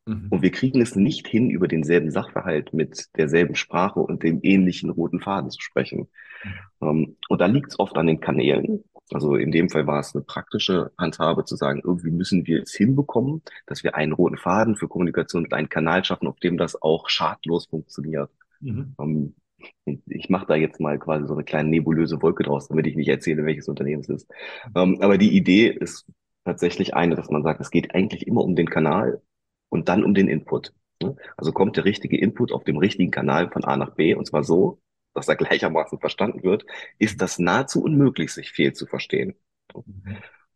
Mhm. 0.05 0.29
Und 0.29 0.43
wir 0.43 0.51
kriegen 0.51 0.83
es 0.83 0.97
nicht 0.97 1.27
hin, 1.27 1.49
über 1.49 1.67
denselben 1.67 2.11
Sachverhalt 2.11 2.75
mit 2.75 3.07
derselben 3.17 3.55
Sprache 3.55 4.01
und 4.01 4.23
dem 4.23 4.41
ähnlichen 4.43 4.91
roten 4.91 5.21
Faden 5.21 5.51
zu 5.51 5.61
sprechen. 5.63 6.09
Mhm. 6.45 6.51
Um, 6.79 7.17
und 7.29 7.41
da 7.41 7.47
liegt 7.47 7.71
es 7.71 7.79
oft 7.79 7.97
an 7.97 8.07
den 8.07 8.21
Kanälen. 8.21 8.85
Also 9.13 9.37
in 9.37 9.53
dem 9.53 9.69
Fall 9.71 9.87
war 9.87 10.01
es 10.01 10.15
eine 10.15 10.25
praktische 10.25 10.91
Handhabe 10.99 11.45
zu 11.45 11.57
sagen, 11.57 11.81
irgendwie 11.85 12.11
müssen 12.11 12.47
wir 12.47 12.63
es 12.63 12.75
hinbekommen, 12.75 13.43
dass 13.67 13.85
wir 13.85 13.95
einen 13.95 14.13
roten 14.13 14.37
Faden 14.37 14.77
für 14.77 14.89
Kommunikation 14.89 15.45
und 15.45 15.53
einen 15.53 15.69
Kanal 15.69 16.05
schaffen, 16.05 16.27
auf 16.27 16.41
dem 16.41 16.57
das 16.57 16.81
auch 16.83 17.09
schadlos 17.09 17.67
funktioniert. 17.67 18.31
Mhm. 18.61 18.95
Um, 18.97 19.35
ich 20.07 20.29
mache 20.29 20.47
da 20.47 20.55
jetzt 20.55 20.81
mal 20.81 20.99
quasi 20.99 21.27
so 21.27 21.35
eine 21.35 21.45
kleine 21.45 21.69
nebulöse 21.69 22.21
Wolke 22.21 22.43
draus, 22.43 22.69
damit 22.69 22.87
ich 22.87 22.97
nicht 22.97 23.09
erzähle, 23.09 23.45
welches 23.45 23.69
Unternehmen 23.69 24.03
es 24.03 24.09
ist. 24.09 24.31
Um, 24.75 25.01
aber 25.01 25.19
die 25.19 25.37
Idee 25.37 25.69
ist 25.69 26.07
tatsächlich 26.45 26.95
eine, 26.95 27.15
dass 27.15 27.31
man 27.31 27.43
sagt, 27.43 27.61
es 27.61 27.71
geht 27.71 27.95
eigentlich 27.95 28.27
immer 28.27 28.43
um 28.43 28.57
den 28.57 28.69
Kanal 28.69 29.23
und 29.69 29.89
dann 29.89 30.05
um 30.05 30.15
den 30.15 30.29
Input. 30.29 30.73
Also 31.37 31.53
kommt 31.53 31.77
der 31.77 31.85
richtige 31.85 32.19
Input 32.19 32.53
auf 32.53 32.65
dem 32.65 32.79
richtigen 32.79 33.11
Kanal 33.11 33.51
von 33.51 33.65
A 33.65 33.77
nach 33.77 33.95
B 33.95 34.15
und 34.15 34.27
zwar 34.27 34.43
so, 34.43 34.81
dass 35.17 35.29
er 35.29 35.37
gleichermaßen 35.37 35.99
verstanden 35.99 36.43
wird, 36.43 36.65
ist 36.99 37.21
das 37.21 37.39
nahezu 37.39 37.83
unmöglich, 37.83 38.33
sich 38.33 38.53
fehl 38.53 38.73
zu 38.73 38.87
verstehen. 38.87 39.35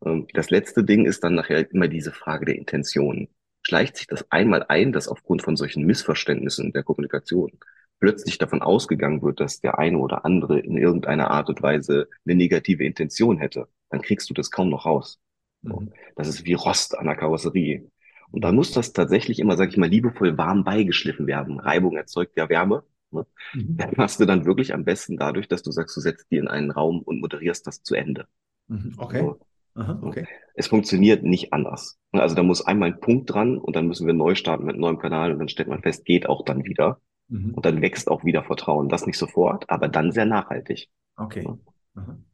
Mhm. 0.01 0.27
Das 0.33 0.51
letzte 0.51 0.85
Ding 0.85 1.05
ist 1.05 1.25
dann 1.25 1.35
nachher 1.35 1.71
immer 1.71 1.89
diese 1.89 2.13
Frage 2.13 2.47
der 2.47 2.57
Intention. 2.57 3.29
Schleicht 3.63 3.97
sich 3.97 4.07
das 4.07 4.31
einmal 4.31 4.65
ein, 4.69 4.93
dass 4.93 5.09
aufgrund 5.09 5.43
von 5.43 5.57
solchen 5.57 5.85
Missverständnissen 5.85 6.73
der 6.73 6.83
Kommunikation 6.83 7.59
plötzlich 7.99 8.39
davon 8.39 8.63
ausgegangen 8.63 9.21
wird, 9.21 9.41
dass 9.41 9.61
der 9.61 9.79
eine 9.79 9.99
oder 9.99 10.25
andere 10.25 10.59
in 10.59 10.79
irgendeiner 10.79 11.31
Art 11.31 11.51
und 11.51 11.63
Weise 11.63 12.09
eine 12.25 12.35
negative 12.35 12.85
Intention 12.85 13.39
hätte, 13.39 13.69
dann 13.91 14.01
kriegst 14.01 14.31
du 14.31 14.35
das 14.35 14.51
kaum 14.51 14.71
noch 14.71 14.87
raus. 14.87 15.21
Mhm. 15.63 15.93
Das 16.17 16.29
ist 16.29 16.45
wie 16.47 16.55
Rost 16.55 16.97
an 16.97 17.07
der 17.07 17.17
Karosserie. 17.17 17.91
Und 18.31 18.43
dann 18.43 18.55
muss 18.55 18.73
das 18.73 18.93
tatsächlich 18.93 19.39
immer, 19.39 19.57
sag 19.57 19.69
ich 19.71 19.77
mal, 19.77 19.89
liebevoll 19.89 20.39
warm 20.39 20.65
beigeschliffen 20.65 21.27
werden. 21.27 21.61
Reibung 21.61 21.97
erzeugt 21.97 22.37
ja 22.37 22.49
Wärme. 22.49 22.85
Ne? 23.13 23.27
Mhm. 23.55 23.77
Das 23.77 23.97
machst 23.97 24.21
du 24.21 24.27
dann 24.27 24.45
wirklich 24.45 24.75
am 24.75 24.85
besten 24.85 25.17
dadurch, 25.17 25.49
dass 25.49 25.63
du 25.63 25.71
sagst, 25.71 25.97
du 25.97 26.01
setzt 26.01 26.31
dir 26.31 26.41
in 26.41 26.49
einen 26.49 26.71
Raum 26.71 27.01
und 27.01 27.21
moderierst 27.21 27.67
das 27.67 27.83
zu 27.83 27.95
Ende. 27.95 28.27
Mhm. 28.69 28.95
Okay. 28.97 29.21
So. 29.21 29.41
Aha, 29.75 30.01
okay. 30.03 30.27
Es 30.55 30.67
funktioniert 30.67 31.23
nicht 31.23 31.53
anders. 31.53 31.99
Also 32.13 32.35
da 32.35 32.43
muss 32.43 32.67
einmal 32.67 32.91
ein 32.91 33.01
Punkt 33.01 33.33
dran 33.33 33.57
und 33.57 33.77
dann 33.77 33.87
müssen 33.87 34.07
wir 34.07 34.15
neu 34.15 34.35
starten 34.35 34.65
mit 34.65 34.75
einem 34.75 34.81
neuen 34.81 34.99
Kanal 34.99 35.33
und 35.33 35.39
dann 35.39 35.49
stellt 35.49 35.69
man 35.69 35.83
fest, 35.83 36.05
geht 36.05 36.29
auch 36.29 36.45
dann 36.45 36.65
wieder. 36.65 37.01
Mhm. 37.29 37.55
Und 37.55 37.65
dann 37.65 37.81
wächst 37.81 38.11
auch 38.11 38.25
wieder 38.25 38.43
Vertrauen. 38.43 38.89
Das 38.89 39.07
nicht 39.07 39.19
sofort, 39.19 39.71
aber 39.71 39.89
dann 39.89 40.13
sehr 40.13 40.27
nachhaltig. 40.27 40.89
Okay. 41.17 41.47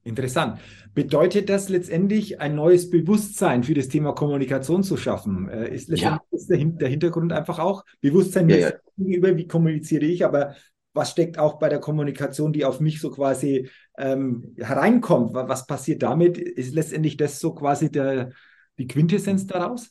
Interessant. 0.02 0.60
Bedeutet 0.94 1.48
das 1.48 1.68
letztendlich 1.68 2.40
ein 2.40 2.54
neues 2.54 2.90
Bewusstsein 2.90 3.64
für 3.64 3.74
das 3.74 3.88
Thema 3.88 4.12
Kommunikation 4.12 4.82
zu 4.82 4.96
schaffen? 4.96 5.48
Äh, 5.48 5.74
ist 5.74 5.88
letztendlich 5.88 6.48
ja. 6.48 6.66
der, 6.78 6.88
Hintergrund 6.88 7.32
einfach 7.32 7.58
auch 7.58 7.84
Bewusstsein 8.00 8.48
ja, 8.48 8.56
ja. 8.56 8.72
gegenüber, 8.96 9.36
wie 9.36 9.48
kommuniziere 9.48 10.04
ich, 10.04 10.24
aber 10.24 10.54
was 10.92 11.10
steckt 11.10 11.38
auch 11.38 11.58
bei 11.58 11.68
der 11.68 11.80
Kommunikation, 11.80 12.52
die 12.52 12.64
auf 12.64 12.80
mich 12.80 13.00
so 13.00 13.10
quasi 13.10 13.68
ähm, 13.98 14.54
hereinkommt? 14.56 15.34
Was 15.34 15.66
passiert 15.66 16.02
damit? 16.02 16.38
Ist 16.38 16.74
letztendlich 16.74 17.16
das 17.16 17.40
so 17.40 17.54
quasi 17.54 17.90
der, 17.90 18.30
die 18.78 18.86
Quintessenz 18.86 19.46
daraus? 19.46 19.90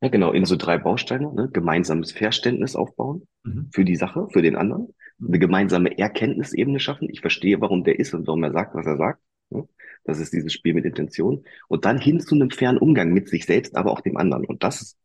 Ja, 0.00 0.08
genau, 0.08 0.32
in 0.32 0.46
so 0.46 0.56
drei 0.56 0.78
Bausteine, 0.78 1.32
ne? 1.32 1.50
gemeinsames 1.52 2.12
Verständnis 2.12 2.74
aufbauen 2.74 3.28
mhm. 3.44 3.68
für 3.72 3.84
die 3.84 3.96
Sache, 3.96 4.26
für 4.32 4.42
den 4.42 4.56
anderen. 4.56 4.88
Eine 5.26 5.38
gemeinsame 5.38 5.96
Erkenntnisebene 5.98 6.80
schaffen. 6.80 7.08
Ich 7.10 7.20
verstehe, 7.20 7.60
warum 7.60 7.84
der 7.84 7.98
ist 7.98 8.14
und 8.14 8.26
warum 8.26 8.42
er 8.44 8.52
sagt, 8.52 8.74
was 8.74 8.86
er 8.86 8.96
sagt. 8.96 9.20
Ne? 9.50 9.68
Das 10.04 10.18
ist 10.18 10.32
dieses 10.32 10.52
Spiel 10.52 10.74
mit 10.74 10.84
Intention. 10.84 11.44
Und 11.68 11.84
dann 11.84 11.98
hin 11.98 12.20
zu 12.20 12.34
einem 12.34 12.50
fairen 12.50 12.78
Umgang 12.78 13.12
mit 13.12 13.28
sich 13.28 13.44
selbst, 13.44 13.76
aber 13.76 13.92
auch 13.92 14.00
dem 14.00 14.16
anderen. 14.16 14.44
Und 14.44 14.62
das 14.62 14.96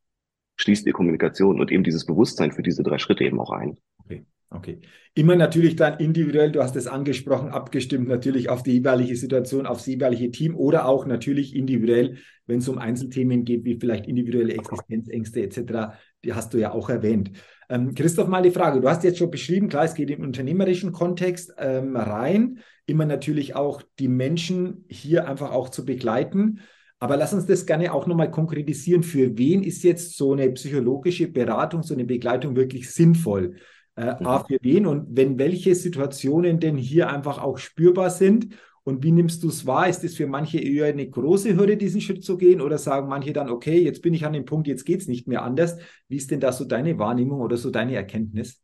schließt 0.58 0.86
die 0.86 0.92
Kommunikation 0.92 1.60
und 1.60 1.72
eben 1.72 1.84
dieses 1.84 2.06
Bewusstsein 2.06 2.52
für 2.52 2.64
diese 2.64 2.84
drei 2.84 2.98
Schritte 2.98 3.26
eben 3.26 3.40
auch 3.40 3.52
ein. 3.52 3.78
Okay. 4.04 4.26
Okay. 4.52 4.80
Immer 5.16 5.36
natürlich 5.36 5.76
dann 5.76 6.00
individuell, 6.00 6.52
du 6.52 6.62
hast 6.62 6.76
es 6.76 6.88
angesprochen, 6.88 7.50
abgestimmt 7.50 8.08
natürlich 8.08 8.50
auf 8.50 8.64
die 8.64 8.74
jeweilige 8.74 9.16
Situation, 9.16 9.66
aufs 9.66 9.86
jeweilige 9.86 10.32
Team 10.32 10.56
oder 10.56 10.88
auch 10.88 11.06
natürlich 11.06 11.56
individuell, 11.56 12.18
wenn 12.46 12.60
es 12.60 12.70
um 12.70 12.78
Einzelthemen 12.78 13.44
geht, 13.44 13.66
wie 13.66 13.80
vielleicht 13.80 14.08
individuelle 14.08 14.54
Existenzängste 14.54 15.42
etc., 15.42 15.98
die 16.24 16.34
hast 16.34 16.54
du 16.54 16.58
ja 16.58 16.72
auch 16.72 16.90
erwähnt. 16.90 17.32
Ähm, 17.70 17.96
Christoph, 17.96 18.28
mal 18.28 18.44
die 18.44 18.52
Frage, 18.52 18.82
du 18.82 18.90
hast 18.90 19.04
jetzt 19.04 19.18
schon 19.18 19.32
beschrieben, 19.32 19.70
klar, 19.70 19.86
es 19.86 19.94
geht 19.94 20.10
im 20.10 20.22
unternehmerischen 20.22 20.92
Kontext 20.92 21.54
ähm, 21.58 21.96
rein, 21.96 22.60
immer 22.86 23.06
natürlich 23.06 23.56
auch 23.56 23.82
die 24.00 24.08
Menschen 24.08 24.86
hier 24.88 25.28
einfach 25.28 25.52
auch 25.52 25.70
zu 25.70 25.86
begleiten. 25.86 26.60
Aber 27.00 27.18
lass 27.18 27.34
uns 27.34 27.46
das 27.46 27.66
gerne 27.66 27.94
auch 27.94 28.08
nochmal 28.08 28.32
konkretisieren. 28.32 29.04
Für 29.04 29.38
wen 29.38 29.64
ist 29.64 29.84
jetzt 29.84 30.18
so 30.18 30.34
eine 30.34 30.50
psychologische 30.52 31.28
Beratung, 31.28 31.84
so 31.84 31.94
eine 31.94 32.06
Begleitung 32.06 32.56
wirklich 32.56 32.92
sinnvoll? 32.92 33.56
Äh, 33.96 34.16
mhm. 34.20 34.28
A, 34.28 34.44
für 34.44 34.58
wen 34.62 34.86
und 34.86 35.08
wenn 35.16 35.38
welche 35.38 35.76
Situationen 35.76 36.60
denn 36.60 36.78
hier 36.78 37.10
einfach 37.10 37.42
auch 37.42 37.58
spürbar 37.58 38.10
sind 38.10 38.56
und 38.86 39.04
wie 39.04 39.12
nimmst 39.12 39.44
du 39.44 39.50
es 39.50 39.66
wahr? 39.66 39.90
Ist 39.90 40.04
es 40.04 40.16
für 40.16 40.28
manche 40.28 40.60
eher 40.60 40.86
eine 40.86 41.10
große 41.10 41.56
Hürde, 41.56 41.76
diesen 41.76 42.02
Schritt 42.02 42.24
zu 42.24 42.38
gehen 42.38 42.62
oder 42.62 42.78
sagen 42.78 43.10
manche 43.10 43.34
dann, 43.34 43.50
okay, 43.50 43.82
jetzt 43.82 44.04
bin 44.04 44.14
ich 44.14 44.26
an 44.26 44.34
dem 44.34 44.46
Punkt, 44.46 44.68
jetzt 44.68 44.86
geht 44.86 45.02
es 45.02 45.08
nicht 45.08 45.28
mehr 45.28 45.42
anders. 45.42 45.78
Wie 46.08 46.18
ist 46.18 46.30
denn 46.30 46.40
da 46.40 46.52
so 46.52 46.66
deine 46.66 47.00
Wahrnehmung 47.00 47.42
oder 47.42 47.58
so 47.58 47.72
deine 47.72 47.96
Erkenntnis? 47.96 48.62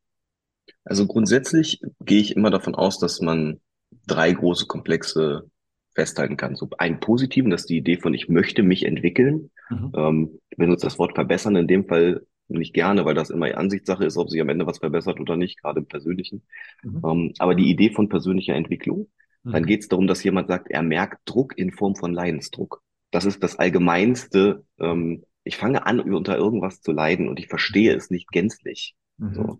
Also 0.86 1.08
grundsätzlich 1.08 1.82
gehe 2.06 2.22
ich 2.22 2.36
immer 2.36 2.52
davon 2.52 2.76
aus, 2.76 3.00
dass 3.00 3.20
man 3.20 3.62
drei 4.06 4.32
große 4.32 4.68
Komplexe 4.68 5.50
festhalten 5.96 6.38
kann. 6.38 6.56
So 6.56 6.70
einen 6.78 7.00
positiven, 7.00 7.50
das 7.50 7.62
ist 7.62 7.72
die 7.72 7.78
Idee 7.78 7.98
von 7.98 8.14
ich 8.14 8.30
möchte 8.30 8.62
mich 8.62 8.86
entwickeln. 8.86 9.50
Mhm. 9.72 9.92
Ähm, 9.96 10.40
wenn 10.56 10.70
uns 10.70 10.82
das 10.82 11.00
Wort 11.00 11.16
verbessern 11.16 11.56
in 11.56 11.68
dem 11.68 11.88
Fall 11.88 12.22
nicht 12.48 12.76
gerne, 12.76 13.06
weil 13.06 13.16
das 13.16 13.32
immer 13.32 13.58
Ansichtssache 13.58 14.06
ist, 14.06 14.18
ob 14.18 14.30
sich 14.30 14.40
am 14.40 14.50
Ende 14.50 14.68
was 14.68 14.78
verbessert 14.78 15.20
oder 15.20 15.36
nicht, 15.36 15.60
gerade 15.60 15.80
im 15.80 15.88
Persönlichen. 15.88 16.44
Mhm. 16.84 17.02
Ähm, 17.04 17.34
aber 17.40 17.56
die 17.56 17.72
Idee 17.72 17.90
von 17.90 18.08
persönlicher 18.08 18.54
Entwicklung, 18.54 19.08
mhm. 19.44 19.52
dann 19.52 19.66
geht 19.66 19.82
es 19.82 19.88
darum, 19.88 20.08
dass 20.08 20.24
jemand 20.24 20.48
sagt, 20.48 20.70
er 20.70 20.82
merkt 20.82 21.22
Druck 21.26 21.58
in 21.58 21.72
Form 21.72 21.96
von 21.96 22.14
Leidensdruck. 22.14 22.82
Das 23.12 23.26
ist 23.26 23.44
das 23.44 23.58
Allgemeinste. 23.58 24.66
Ähm, 24.80 25.24
ich 25.44 25.58
fange 25.58 25.86
an, 25.86 26.00
unter 26.00 26.38
irgendwas 26.38 26.82
zu 26.82 26.92
leiden 26.92 27.28
und 27.28 27.40
ich 27.40 27.48
verstehe 27.48 27.96
es 27.96 28.10
nicht 28.10 28.32
gänzlich. 28.32 28.96
Mhm. 29.18 29.34
So. 29.34 29.60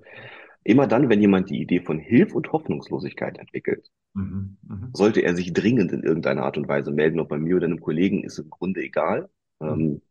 Immer 0.64 0.88
dann, 0.88 1.10
wenn 1.10 1.22
jemand 1.22 1.50
die 1.50 1.60
Idee 1.60 1.82
von 1.82 2.00
Hilf 2.00 2.36
und 2.36 2.52
Hoffnungslosigkeit 2.52 3.40
entwickelt, 3.40 3.88
mhm. 4.14 4.58
Mhm. 4.68 4.90
sollte 4.94 5.22
er 5.22 5.36
sich 5.36 5.54
dringend 5.54 5.92
in 5.92 6.04
irgendeiner 6.04 6.44
Art 6.44 6.58
und 6.58 6.68
Weise 6.68 6.92
melden, 6.92 7.20
ob 7.20 7.30
bei 7.30 7.40
mir 7.40 7.56
oder 7.56 7.66
einem 7.66 7.82
Kollegen, 7.82 8.24
ist 8.24 8.38
im 8.38 8.50
Grunde 8.50 8.82
egal. 8.82 9.30
Ähm, 9.60 10.02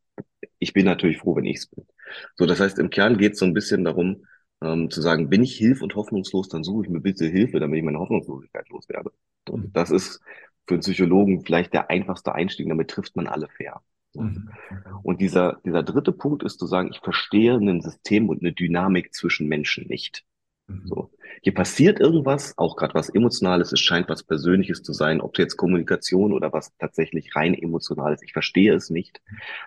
ich 0.59 0.73
bin 0.73 0.85
natürlich 0.85 1.19
froh, 1.19 1.37
wenn 1.37 1.47
ich 1.47 1.59
es 1.59 1.67
bin. 1.67 1.87
So, 2.37 2.47
das 2.47 2.61
heißt, 2.61 2.79
im 2.79 2.91
Kern 2.91 3.17
geht 3.17 3.35
es 3.35 3.39
so 3.39 3.47
ein 3.47 3.55
bisschen 3.55 3.85
darum, 3.85 4.25
ähm, 4.63 4.91
zu 4.91 5.01
sagen, 5.01 5.31
bin 5.31 5.43
ich 5.43 5.57
hilf- 5.57 5.83
und 5.83 5.95
hoffnungslos, 5.95 6.49
dann 6.49 6.65
suche 6.65 6.85
ich 6.85 6.91
mir 6.91 7.01
bitte 7.01 7.27
Hilfe, 7.27 7.61
damit 7.61 7.79
ich 7.79 7.85
meine 7.85 7.99
Hoffnungslosigkeit 7.99 8.69
loswerde. 8.69 9.13
Und 9.49 9.67
mhm. 9.67 9.73
das 9.73 9.91
ist 9.91 10.21
für 10.67 10.75
einen 10.75 10.81
Psychologen 10.81 11.45
vielleicht 11.45 11.73
der 11.73 11.91
einfachste 11.91 12.35
Einstieg, 12.35 12.69
damit 12.69 12.91
trifft 12.91 13.17
man 13.17 13.27
alle 13.27 13.49
fair. 13.49 13.81
Mhm. 14.15 14.51
Und 15.03 15.21
dieser, 15.21 15.61
dieser 15.65 15.83
dritte 15.83 16.13
Punkt 16.13 16.43
ist 16.43 16.59
zu 16.59 16.67
sagen, 16.67 16.91
ich 16.93 17.01
verstehe 17.01 17.55
ein 17.55 17.81
System 17.81 18.29
und 18.29 18.43
eine 18.43 18.53
Dynamik 18.53 19.15
zwischen 19.15 19.49
Menschen 19.49 19.87
nicht. 19.87 20.25
Mhm. 20.67 20.87
So. 20.87 21.11
Hier 21.43 21.55
passiert 21.55 22.01
irgendwas, 22.01 22.59
auch 22.59 22.77
gerade 22.77 22.95
was 22.95 23.09
Emotionales, 23.09 23.73
es 23.73 23.81
scheint 23.81 24.09
was 24.09 24.23
Persönliches 24.23 24.83
zu 24.83 24.93
sein, 24.93 25.21
ob 25.21 25.39
jetzt 25.39 25.57
Kommunikation 25.57 26.33
oder 26.33 26.53
was 26.53 26.77
tatsächlich 26.77 27.35
rein 27.35 27.55
Emotionales, 27.55 28.23
ich 28.23 28.33
verstehe 28.33 28.75
es 28.75 28.91
nicht, 28.91 29.23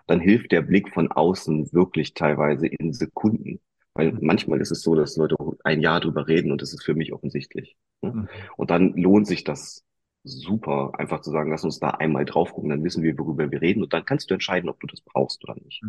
dann 0.05 0.19
hilft 0.19 0.51
der 0.51 0.61
Blick 0.61 0.93
von 0.93 1.11
außen 1.11 1.73
wirklich 1.73 2.13
teilweise 2.13 2.67
in 2.67 2.93
Sekunden. 2.93 3.59
Weil 3.95 4.11
mhm. 4.11 4.19
manchmal 4.21 4.61
ist 4.61 4.71
es 4.71 4.81
so, 4.81 4.95
dass 4.95 5.17
Leute 5.17 5.35
ein 5.63 5.81
Jahr 5.81 5.99
drüber 5.99 6.27
reden 6.27 6.51
und 6.51 6.61
das 6.61 6.73
ist 6.73 6.83
für 6.83 6.95
mich 6.95 7.13
offensichtlich. 7.13 7.77
Ne? 8.01 8.11
Mhm. 8.11 8.29
Und 8.57 8.71
dann 8.71 8.93
lohnt 8.93 9.27
sich 9.27 9.43
das 9.43 9.83
super, 10.23 10.91
einfach 10.97 11.21
zu 11.21 11.31
sagen, 11.31 11.51
lass 11.51 11.63
uns 11.63 11.79
da 11.79 11.89
einmal 11.89 12.25
drauf 12.25 12.53
gucken, 12.53 12.69
dann 12.69 12.83
wissen 12.83 13.03
wir, 13.03 13.17
worüber 13.17 13.51
wir 13.51 13.61
reden 13.61 13.83
und 13.83 13.93
dann 13.93 14.05
kannst 14.05 14.29
du 14.29 14.33
entscheiden, 14.33 14.69
ob 14.69 14.79
du 14.79 14.87
das 14.87 15.01
brauchst 15.01 15.43
oder 15.43 15.55
nicht. 15.55 15.81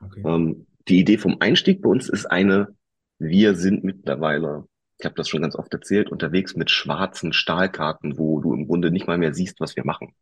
Okay. 0.00 0.22
Ähm, 0.24 0.66
die 0.88 1.00
Idee 1.00 1.18
vom 1.18 1.36
Einstieg 1.40 1.82
bei 1.82 1.88
uns 1.88 2.08
ist 2.08 2.26
eine, 2.26 2.76
wir 3.18 3.56
sind 3.56 3.82
mittlerweile, 3.82 4.66
ich 4.98 5.04
habe 5.04 5.16
das 5.16 5.28
schon 5.28 5.42
ganz 5.42 5.56
oft 5.56 5.72
erzählt, 5.72 6.12
unterwegs 6.12 6.54
mit 6.54 6.70
schwarzen 6.70 7.32
Stahlkarten, 7.32 8.18
wo 8.18 8.40
du 8.40 8.54
im 8.54 8.66
Grunde 8.66 8.90
nicht 8.90 9.06
mal 9.06 9.18
mehr 9.18 9.34
siehst, 9.34 9.60
was 9.60 9.74
wir 9.74 9.84
machen. 9.84 10.14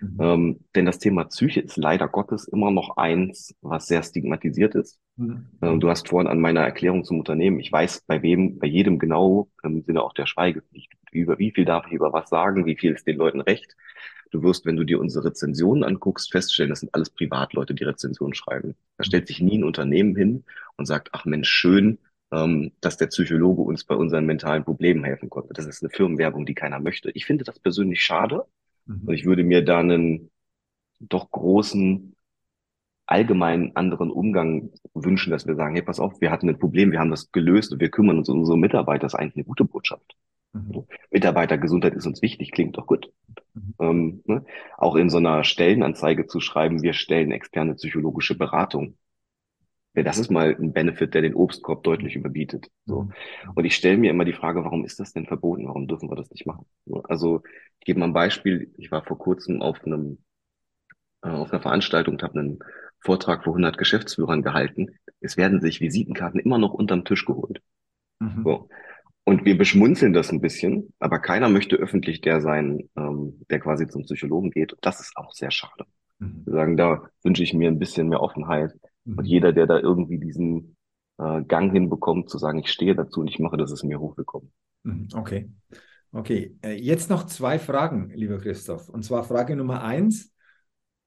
Mhm. 0.00 0.16
Ähm, 0.20 0.60
denn 0.74 0.86
das 0.86 0.98
Thema 0.98 1.24
Psyche 1.24 1.60
ist 1.60 1.76
leider 1.76 2.08
Gottes 2.08 2.48
immer 2.48 2.70
noch 2.70 2.96
eins, 2.96 3.54
was 3.60 3.86
sehr 3.86 4.02
stigmatisiert 4.02 4.74
ist. 4.74 4.98
Mhm. 5.16 5.46
Ähm, 5.62 5.80
du 5.80 5.88
hast 5.88 6.08
vorhin 6.08 6.28
an 6.28 6.40
meiner 6.40 6.60
Erklärung 6.60 7.04
zum 7.04 7.18
Unternehmen, 7.18 7.60
ich 7.60 7.72
weiß 7.72 8.04
bei 8.06 8.22
wem, 8.22 8.58
bei 8.58 8.66
jedem 8.66 8.98
genau 8.98 9.48
im 9.62 9.82
Sinne 9.82 10.02
auch 10.02 10.12
der 10.12 10.26
Schweigepflicht, 10.26 10.92
über 11.12 11.38
wie 11.38 11.52
viel 11.52 11.64
darf 11.64 11.86
ich 11.86 11.92
über 11.92 12.12
was 12.12 12.28
sagen, 12.28 12.66
wie 12.66 12.76
viel 12.76 12.92
ist 12.92 13.06
den 13.06 13.16
Leuten 13.16 13.40
recht. 13.40 13.76
Du 14.32 14.42
wirst, 14.42 14.66
wenn 14.66 14.76
du 14.76 14.84
dir 14.84 15.00
unsere 15.00 15.26
Rezensionen 15.26 15.84
anguckst, 15.84 16.32
feststellen, 16.32 16.70
das 16.70 16.80
sind 16.80 16.94
alles 16.94 17.10
Privatleute, 17.10 17.74
die 17.74 17.84
Rezensionen 17.84 18.34
schreiben. 18.34 18.74
Da 18.98 19.04
stellt 19.04 19.28
sich 19.28 19.40
nie 19.40 19.58
ein 19.58 19.64
Unternehmen 19.64 20.16
hin 20.16 20.44
und 20.76 20.86
sagt, 20.86 21.10
ach 21.12 21.24
Mensch, 21.24 21.48
schön, 21.48 21.98
ähm, 22.32 22.72
dass 22.80 22.96
der 22.96 23.06
Psychologe 23.06 23.62
uns 23.62 23.84
bei 23.84 23.94
unseren 23.94 24.26
mentalen 24.26 24.64
Problemen 24.64 25.04
helfen 25.04 25.30
konnte. 25.30 25.54
Das 25.54 25.66
ist 25.66 25.82
eine 25.82 25.90
Firmenwerbung, 25.90 26.44
die 26.44 26.54
keiner 26.54 26.80
möchte. 26.80 27.10
Ich 27.12 27.24
finde 27.24 27.44
das 27.44 27.60
persönlich 27.60 28.02
schade 28.02 28.46
mhm. 28.86 29.02
und 29.06 29.14
ich 29.14 29.24
würde 29.24 29.44
mir 29.44 29.64
da 29.64 29.80
einen 29.80 30.30
doch 31.00 31.30
großen 31.30 32.16
allgemeinen 33.06 33.76
anderen 33.76 34.10
Umgang 34.10 34.70
wünschen, 34.94 35.30
dass 35.30 35.46
wir 35.46 35.54
sagen, 35.54 35.74
hey, 35.74 35.82
pass 35.82 36.00
auf, 36.00 36.20
wir 36.20 36.30
hatten 36.30 36.48
ein 36.48 36.58
Problem, 36.58 36.90
wir 36.90 36.98
haben 36.98 37.10
das 37.10 37.30
gelöst 37.30 37.72
und 37.72 37.80
wir 37.80 37.90
kümmern 37.90 38.18
uns 38.18 38.28
um 38.28 38.40
unsere 38.40 38.58
Mitarbeiter. 38.58 39.02
Das 39.02 39.14
ist 39.14 39.18
eigentlich 39.18 39.36
eine 39.36 39.44
gute 39.44 39.64
Botschaft. 39.64 40.16
Mhm. 40.52 40.84
Mitarbeitergesundheit 41.10 41.94
ist 41.94 42.06
uns 42.06 42.20
wichtig, 42.22 42.50
klingt 42.50 42.76
doch 42.76 42.86
gut. 42.86 43.12
Mhm. 43.54 43.74
Ähm, 43.78 44.22
ne? 44.24 44.44
Auch 44.76 44.96
in 44.96 45.08
so 45.08 45.18
einer 45.18 45.44
Stellenanzeige 45.44 46.26
zu 46.26 46.40
schreiben, 46.40 46.82
wir 46.82 46.94
stellen 46.94 47.30
externe 47.30 47.74
psychologische 47.74 48.36
Beratung 48.36 48.96
ja, 49.96 50.02
das 50.02 50.18
ist 50.18 50.30
mal 50.30 50.54
ein 50.54 50.72
Benefit, 50.74 51.14
der 51.14 51.22
den 51.22 51.34
Obstkorb 51.34 51.82
deutlich 51.82 52.16
überbietet. 52.16 52.68
So. 52.84 53.02
Mhm. 53.02 53.12
Und 53.54 53.64
ich 53.64 53.74
stelle 53.74 53.96
mir 53.96 54.10
immer 54.10 54.26
die 54.26 54.34
Frage, 54.34 54.62
warum 54.62 54.84
ist 54.84 55.00
das 55.00 55.14
denn 55.14 55.26
verboten? 55.26 55.66
Warum 55.66 55.88
dürfen 55.88 56.10
wir 56.10 56.16
das 56.16 56.30
nicht 56.30 56.46
machen? 56.46 56.66
Also 57.04 57.42
ich 57.80 57.86
gebe 57.86 57.98
mal 57.98 58.06
ein 58.06 58.12
Beispiel. 58.12 58.72
Ich 58.76 58.90
war 58.90 59.02
vor 59.02 59.18
kurzem 59.18 59.62
auf 59.62 59.82
einem 59.84 60.18
äh, 61.22 61.30
auf 61.30 61.50
einer 61.50 61.62
Veranstaltung 61.62 62.14
und 62.14 62.22
habe 62.22 62.38
einen 62.38 62.58
Vortrag 63.00 63.44
vor 63.44 63.54
100 63.54 63.78
Geschäftsführern 63.78 64.42
gehalten. 64.42 64.98
Es 65.20 65.38
werden 65.38 65.62
sich 65.62 65.80
Visitenkarten 65.80 66.40
immer 66.40 66.58
noch 66.58 66.74
unterm 66.74 67.04
Tisch 67.04 67.24
geholt. 67.24 67.62
Mhm. 68.20 68.42
So. 68.44 68.68
Und 69.24 69.44
wir 69.44 69.56
beschmunzeln 69.56 70.12
das 70.12 70.30
ein 70.30 70.40
bisschen, 70.40 70.92
aber 71.00 71.18
keiner 71.18 71.48
möchte 71.48 71.76
öffentlich 71.76 72.20
der 72.20 72.40
sein, 72.42 72.88
ähm, 72.96 73.44
der 73.50 73.60
quasi 73.60 73.88
zum 73.88 74.02
Psychologen 74.02 74.50
geht. 74.50 74.74
Und 74.74 74.84
das 74.84 75.00
ist 75.00 75.16
auch 75.16 75.32
sehr 75.32 75.50
schade. 75.50 75.86
Mhm. 76.18 76.42
Wir 76.44 76.52
sagen, 76.52 76.76
da 76.76 77.08
wünsche 77.22 77.42
ich 77.42 77.54
mir 77.54 77.68
ein 77.68 77.78
bisschen 77.78 78.08
mehr 78.08 78.20
Offenheit 78.20 78.72
und 79.06 79.24
jeder, 79.24 79.52
der 79.52 79.66
da 79.66 79.78
irgendwie 79.78 80.18
diesen 80.18 80.76
äh, 81.18 81.42
Gang 81.44 81.72
hinbekommt, 81.72 82.28
zu 82.28 82.38
sagen, 82.38 82.58
ich 82.58 82.70
stehe 82.70 82.94
dazu 82.94 83.20
und 83.20 83.28
ich 83.28 83.38
mache, 83.38 83.56
das 83.56 83.70
ist 83.70 83.84
mir 83.84 84.00
hochgekommen. 84.00 84.52
Mhm. 84.82 85.08
Okay. 85.14 85.50
Okay. 86.12 86.56
Äh, 86.62 86.74
jetzt 86.74 87.10
noch 87.10 87.26
zwei 87.26 87.58
Fragen, 87.58 88.10
lieber 88.14 88.38
Christoph. 88.38 88.88
Und 88.88 89.04
zwar 89.04 89.24
Frage 89.24 89.56
Nummer 89.56 89.82
eins. 89.82 90.32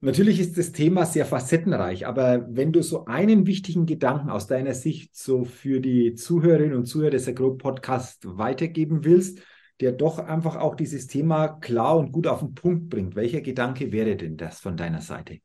Natürlich 0.02 0.40
ist 0.40 0.58
das 0.58 0.72
Thema 0.72 1.06
sehr 1.06 1.26
facettenreich, 1.26 2.08
aber 2.08 2.48
wenn 2.50 2.72
du 2.72 2.82
so 2.82 3.04
einen 3.04 3.46
wichtigen 3.46 3.86
Gedanken 3.86 4.30
aus 4.30 4.48
deiner 4.48 4.74
Sicht 4.74 5.14
so 5.14 5.44
für 5.44 5.82
die 5.82 6.14
Zuhörerinnen 6.14 6.78
und 6.78 6.86
Zuhörer 6.86 7.10
des 7.10 7.28
Agro 7.28 7.56
Podcast 7.56 8.22
weitergeben 8.26 9.04
willst, 9.04 9.42
der 9.82 9.92
doch 9.92 10.20
einfach 10.20 10.56
auch 10.56 10.76
dieses 10.76 11.08
Thema 11.08 11.50
klar 11.50 11.98
und 11.98 12.14
gut 12.14 12.28
auf 12.28 12.40
den 12.40 12.56
Punkt 12.56 12.88
bringt, 12.88 13.18
welcher 13.18 13.42
Gedanke 13.42 13.92
wäre 13.92 14.16
denn 14.16 14.38
das 14.38 14.62
von 14.62 14.78
deiner 14.78 15.02
Seite? 15.02 15.40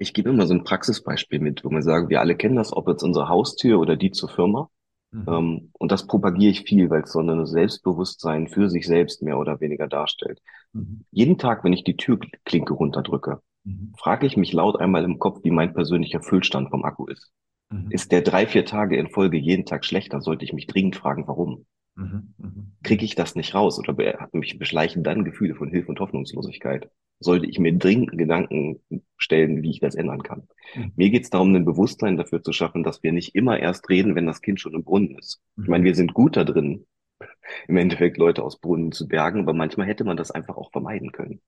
Ich 0.00 0.14
gebe 0.14 0.30
immer 0.30 0.46
so 0.46 0.54
ein 0.54 0.64
Praxisbeispiel 0.64 1.40
mit, 1.40 1.62
wo 1.64 1.70
wir 1.70 1.82
sagen, 1.82 2.08
wir 2.08 2.20
alle 2.20 2.34
kennen 2.34 2.56
das, 2.56 2.74
ob 2.74 2.88
jetzt 2.88 3.02
unsere 3.02 3.28
Haustür 3.28 3.78
oder 3.78 3.96
die 3.96 4.10
zur 4.10 4.30
Firma. 4.30 4.70
Mhm. 5.12 5.24
Ähm, 5.28 5.70
und 5.78 5.92
das 5.92 6.06
propagiere 6.06 6.52
ich 6.52 6.62
viel, 6.62 6.88
weil 6.88 7.02
es 7.02 7.12
so 7.12 7.20
ein 7.20 7.46
Selbstbewusstsein 7.46 8.48
für 8.48 8.70
sich 8.70 8.86
selbst 8.86 9.22
mehr 9.22 9.38
oder 9.38 9.60
weniger 9.60 9.88
darstellt. 9.88 10.40
Mhm. 10.72 11.04
Jeden 11.10 11.36
Tag, 11.36 11.64
wenn 11.64 11.72
ich 11.72 11.84
die 11.84 11.96
Türklinke 11.96 12.72
runterdrücke, 12.72 13.40
mhm. 13.64 13.92
frage 13.98 14.26
ich 14.26 14.36
mich 14.36 14.52
laut 14.52 14.80
einmal 14.80 15.04
im 15.04 15.18
Kopf, 15.18 15.40
wie 15.42 15.50
mein 15.50 15.74
persönlicher 15.74 16.22
Füllstand 16.22 16.70
vom 16.70 16.84
Akku 16.84 17.06
ist. 17.06 17.30
Mhm. 17.70 17.90
Ist 17.90 18.10
der 18.10 18.22
drei, 18.22 18.46
vier 18.46 18.64
Tage 18.64 18.96
in 18.96 19.10
Folge 19.10 19.36
jeden 19.36 19.66
Tag 19.66 19.84
schlechter, 19.84 20.22
sollte 20.22 20.44
ich 20.44 20.52
mich 20.52 20.66
dringend 20.66 20.96
fragen, 20.96 21.26
warum. 21.26 21.66
Mhm. 21.96 22.34
Mhm. 22.38 22.72
Kriege 22.82 23.04
ich 23.04 23.14
das 23.14 23.34
nicht 23.34 23.54
raus 23.54 23.78
oder 23.78 23.94
hat 24.18 24.34
mich 24.34 24.58
beschleichen 24.58 25.02
dann 25.02 25.24
Gefühle 25.24 25.54
von 25.54 25.70
Hilfe 25.70 25.88
und 25.88 26.00
Hoffnungslosigkeit? 26.00 26.90
Sollte 27.18 27.46
ich 27.46 27.58
mir 27.58 27.76
dringend 27.76 28.16
Gedanken 28.16 28.80
stellen, 29.18 29.62
wie 29.62 29.70
ich 29.70 29.80
das 29.80 29.94
ändern 29.94 30.22
kann? 30.22 30.48
Mhm. 30.74 30.92
Mir 30.96 31.10
geht 31.10 31.24
es 31.24 31.30
darum, 31.30 31.54
ein 31.54 31.64
Bewusstsein 31.64 32.16
dafür 32.16 32.42
zu 32.42 32.52
schaffen, 32.52 32.82
dass 32.82 33.02
wir 33.02 33.12
nicht 33.12 33.34
immer 33.34 33.58
erst 33.58 33.88
reden, 33.90 34.14
wenn 34.14 34.26
das 34.26 34.40
Kind 34.40 34.60
schon 34.60 34.74
im 34.74 34.84
Brunnen 34.84 35.18
ist. 35.18 35.42
Ich 35.60 35.68
meine, 35.68 35.84
wir 35.84 35.94
sind 35.94 36.14
gut 36.14 36.36
da 36.36 36.44
drin, 36.44 36.86
im 37.68 37.76
Endeffekt 37.76 38.16
Leute 38.16 38.42
aus 38.42 38.58
Brunnen 38.58 38.92
zu 38.92 39.06
bergen, 39.06 39.40
aber 39.40 39.52
manchmal 39.52 39.86
hätte 39.86 40.04
man 40.04 40.16
das 40.16 40.30
einfach 40.30 40.56
auch 40.56 40.70
vermeiden 40.72 41.12
können. 41.12 41.40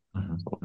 So. 0.45 0.61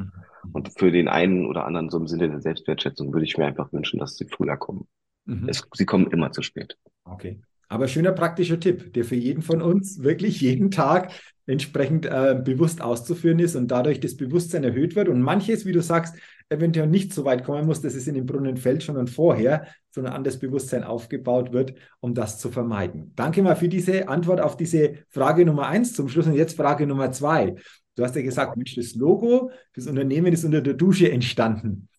Und 0.51 0.77
für 0.77 0.91
den 0.91 1.07
einen 1.07 1.45
oder 1.45 1.65
anderen, 1.65 1.89
so 1.89 1.97
im 1.97 2.07
Sinne 2.07 2.29
der 2.29 2.41
Selbstwertschätzung, 2.41 3.13
würde 3.13 3.25
ich 3.25 3.37
mir 3.37 3.45
einfach 3.45 3.71
wünschen, 3.71 3.99
dass 3.99 4.17
sie 4.17 4.25
früher 4.25 4.57
kommen. 4.57 4.87
Mhm. 5.25 5.47
Es, 5.47 5.67
sie 5.73 5.85
kommen 5.85 6.07
immer 6.07 6.31
zu 6.31 6.41
spät. 6.41 6.77
Okay. 7.03 7.41
Aber 7.69 7.88
schöner 7.88 8.13
praktischer 8.13 8.60
Tipp, 8.60 8.93
der 8.93 9.03
für 9.03 9.15
jeden 9.15 9.41
von 9.41 9.62
uns 9.62 10.01
wirklich 10.01 10.41
jeden 10.41 10.71
Tag 10.71 11.12
entsprechend 11.47 12.06
äh, 12.06 12.39
bewusst 12.43 12.82
auszuführen 12.82 13.39
ist 13.39 13.56
und 13.56 13.69
dadurch 13.69 13.99
das 13.99 14.17
Bewusstsein 14.17 14.63
erhöht 14.63 14.95
wird 14.95 15.08
und 15.10 15.21
manches, 15.21 15.65
wie 15.65 15.71
du 15.71 15.82
sagst, 15.82 16.15
eventuell 16.49 16.88
nicht 16.88 17.13
so 17.13 17.25
weit 17.25 17.43
kommen 17.43 17.65
muss, 17.65 17.82
dass 17.82 17.95
es 17.95 18.08
in 18.08 18.15
den 18.15 18.25
Brunnen 18.25 18.58
fällt, 18.58 18.84
schon 18.84 18.97
und 18.97 19.10
vorher, 19.10 19.67
sondern 19.91 20.13
an 20.13 20.23
das 20.23 20.39
Bewusstsein 20.39 20.84
aufgebaut 20.84 21.51
wird, 21.51 21.73
um 21.99 22.13
das 22.13 22.39
zu 22.39 22.49
vermeiden. 22.49 23.13
Danke 23.15 23.41
mal 23.41 23.56
für 23.56 23.69
diese 23.69 24.08
Antwort 24.08 24.41
auf 24.41 24.56
diese 24.56 24.95
Frage 25.10 25.45
Nummer 25.45 25.67
eins 25.67 25.93
zum 25.93 26.10
Schluss 26.10 26.27
und 26.27 26.36
jetzt 26.36 26.56
Frage 26.56 26.88
Nummer 26.88 27.12
zwei. 27.12 27.56
Du 27.95 28.03
hast 28.03 28.15
ja 28.15 28.21
gesagt, 28.21 28.56
Mensch, 28.56 28.75
das 28.75 28.93
Logo, 28.93 29.51
das 29.73 29.88
Unternehmen 29.88 30.32
ist 30.32 30.45
unter 30.45 30.62
der 30.62 30.75
Dusche 30.75 31.12
entstanden. 31.12 31.89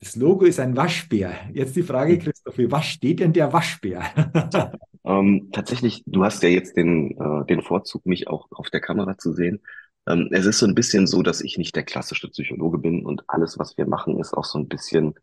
Das 0.00 0.16
Logo 0.16 0.44
ist 0.44 0.60
ein 0.60 0.76
Waschbär. 0.76 1.32
Jetzt 1.52 1.76
die 1.76 1.82
Frage, 1.82 2.14
hm. 2.14 2.20
Christoph, 2.20 2.54
was 2.58 2.86
steht 2.86 3.20
denn 3.20 3.32
der 3.32 3.52
Waschbär? 3.52 4.02
ähm, 5.06 5.50
tatsächlich, 5.52 6.02
du 6.06 6.24
hast 6.24 6.42
ja 6.42 6.48
jetzt 6.48 6.76
den, 6.76 7.12
äh, 7.20 7.46
den 7.46 7.62
Vorzug, 7.62 8.06
mich 8.06 8.28
auch 8.28 8.48
auf 8.52 8.70
der 8.70 8.80
Kamera 8.80 9.18
zu 9.18 9.32
sehen. 9.32 9.60
Ähm, 10.08 10.28
es 10.32 10.46
ist 10.46 10.58
so 10.58 10.66
ein 10.66 10.74
bisschen 10.74 11.06
so, 11.06 11.22
dass 11.22 11.40
ich 11.40 11.58
nicht 11.58 11.76
der 11.76 11.84
klassische 11.84 12.28
Psychologe 12.28 12.78
bin 12.78 13.04
und 13.06 13.24
alles, 13.28 13.58
was 13.58 13.76
wir 13.78 13.86
machen, 13.86 14.18
ist 14.20 14.34
auch 14.34 14.44
so 14.44 14.58
ein 14.58 14.68
bisschen 14.68 15.14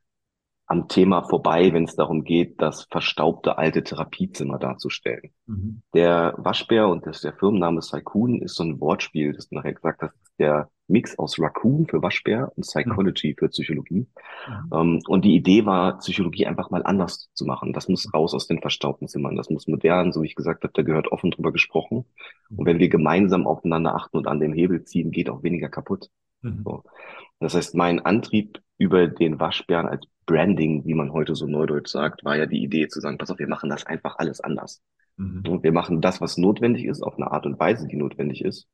am 0.73 0.87
Thema 0.87 1.21
vorbei, 1.21 1.71
wenn 1.71 1.83
es 1.83 1.95
darum 1.95 2.23
geht, 2.23 2.59
das 2.59 2.87
verstaubte 2.89 3.59
alte 3.59 3.83
Therapiezimmer 3.83 4.57
darzustellen. 4.57 5.31
Mhm. 5.45 5.83
Der 5.93 6.33
Waschbär 6.37 6.87
und 6.87 7.05
das, 7.05 7.21
der 7.21 7.33
Firmenname 7.33 7.83
Saikun 7.83 8.41
ist 8.41 8.55
so 8.55 8.63
ein 8.63 8.79
Wortspiel, 8.81 9.33
das 9.33 9.49
du 9.49 9.55
nachher 9.55 9.73
gesagt 9.73 10.01
hast, 10.01 10.15
der 10.39 10.71
Mix 10.87 11.17
aus 11.19 11.39
Raccoon 11.39 11.85
für 11.85 12.01
Waschbär 12.01 12.51
und 12.55 12.63
Psychology 12.63 13.29
mhm. 13.29 13.35
für 13.37 13.49
Psychologie. 13.49 14.07
Mhm. 14.47 14.71
Um, 14.71 14.99
und 15.07 15.25
die 15.25 15.35
Idee 15.35 15.63
war, 15.67 15.99
Psychologie 15.99 16.47
einfach 16.47 16.71
mal 16.71 16.81
anders 16.83 17.29
zu 17.35 17.45
machen. 17.45 17.71
Das 17.71 17.87
muss 17.87 18.11
raus 18.11 18.33
aus 18.33 18.47
den 18.47 18.59
verstaubten 18.59 19.07
Zimmern. 19.07 19.35
Das 19.35 19.51
muss 19.51 19.67
modern, 19.67 20.11
so 20.11 20.23
wie 20.23 20.27
ich 20.27 20.35
gesagt 20.35 20.63
habe, 20.63 20.73
da 20.73 20.81
gehört 20.81 21.11
offen 21.11 21.29
drüber 21.29 21.51
gesprochen. 21.51 22.05
Und 22.49 22.65
wenn 22.65 22.79
wir 22.79 22.89
gemeinsam 22.89 23.45
aufeinander 23.45 23.93
achten 23.93 24.17
und 24.17 24.27
an 24.27 24.39
dem 24.39 24.53
Hebel 24.53 24.83
ziehen, 24.85 25.11
geht 25.11 25.29
auch 25.29 25.43
weniger 25.43 25.69
kaputt. 25.69 26.09
Mhm. 26.41 26.63
So. 26.65 26.83
Das 27.39 27.53
heißt, 27.53 27.75
mein 27.75 27.99
Antrieb 27.99 28.59
über 28.79 29.07
den 29.07 29.39
Waschbären 29.39 29.87
als 29.87 30.07
Branding, 30.25 30.85
wie 30.85 30.93
man 30.93 31.11
heute 31.11 31.35
so 31.35 31.45
neudeutsch 31.45 31.89
sagt, 31.89 32.23
war 32.23 32.37
ja 32.37 32.45
die 32.45 32.63
Idee 32.63 32.87
zu 32.87 32.99
sagen, 32.99 33.17
pass 33.17 33.31
auf, 33.31 33.39
wir 33.39 33.47
machen 33.47 33.69
das 33.69 33.85
einfach 33.85 34.17
alles 34.17 34.39
anders. 34.39 34.81
Mhm. 35.17 35.43
Und 35.47 35.63
wir 35.63 35.71
machen 35.71 36.01
das, 36.01 36.21
was 36.21 36.37
notwendig 36.37 36.85
ist, 36.85 37.01
auf 37.01 37.17
eine 37.17 37.31
Art 37.31 37.45
und 37.45 37.59
Weise, 37.59 37.87
die 37.87 37.97
notwendig 37.97 38.43
ist. 38.43 38.67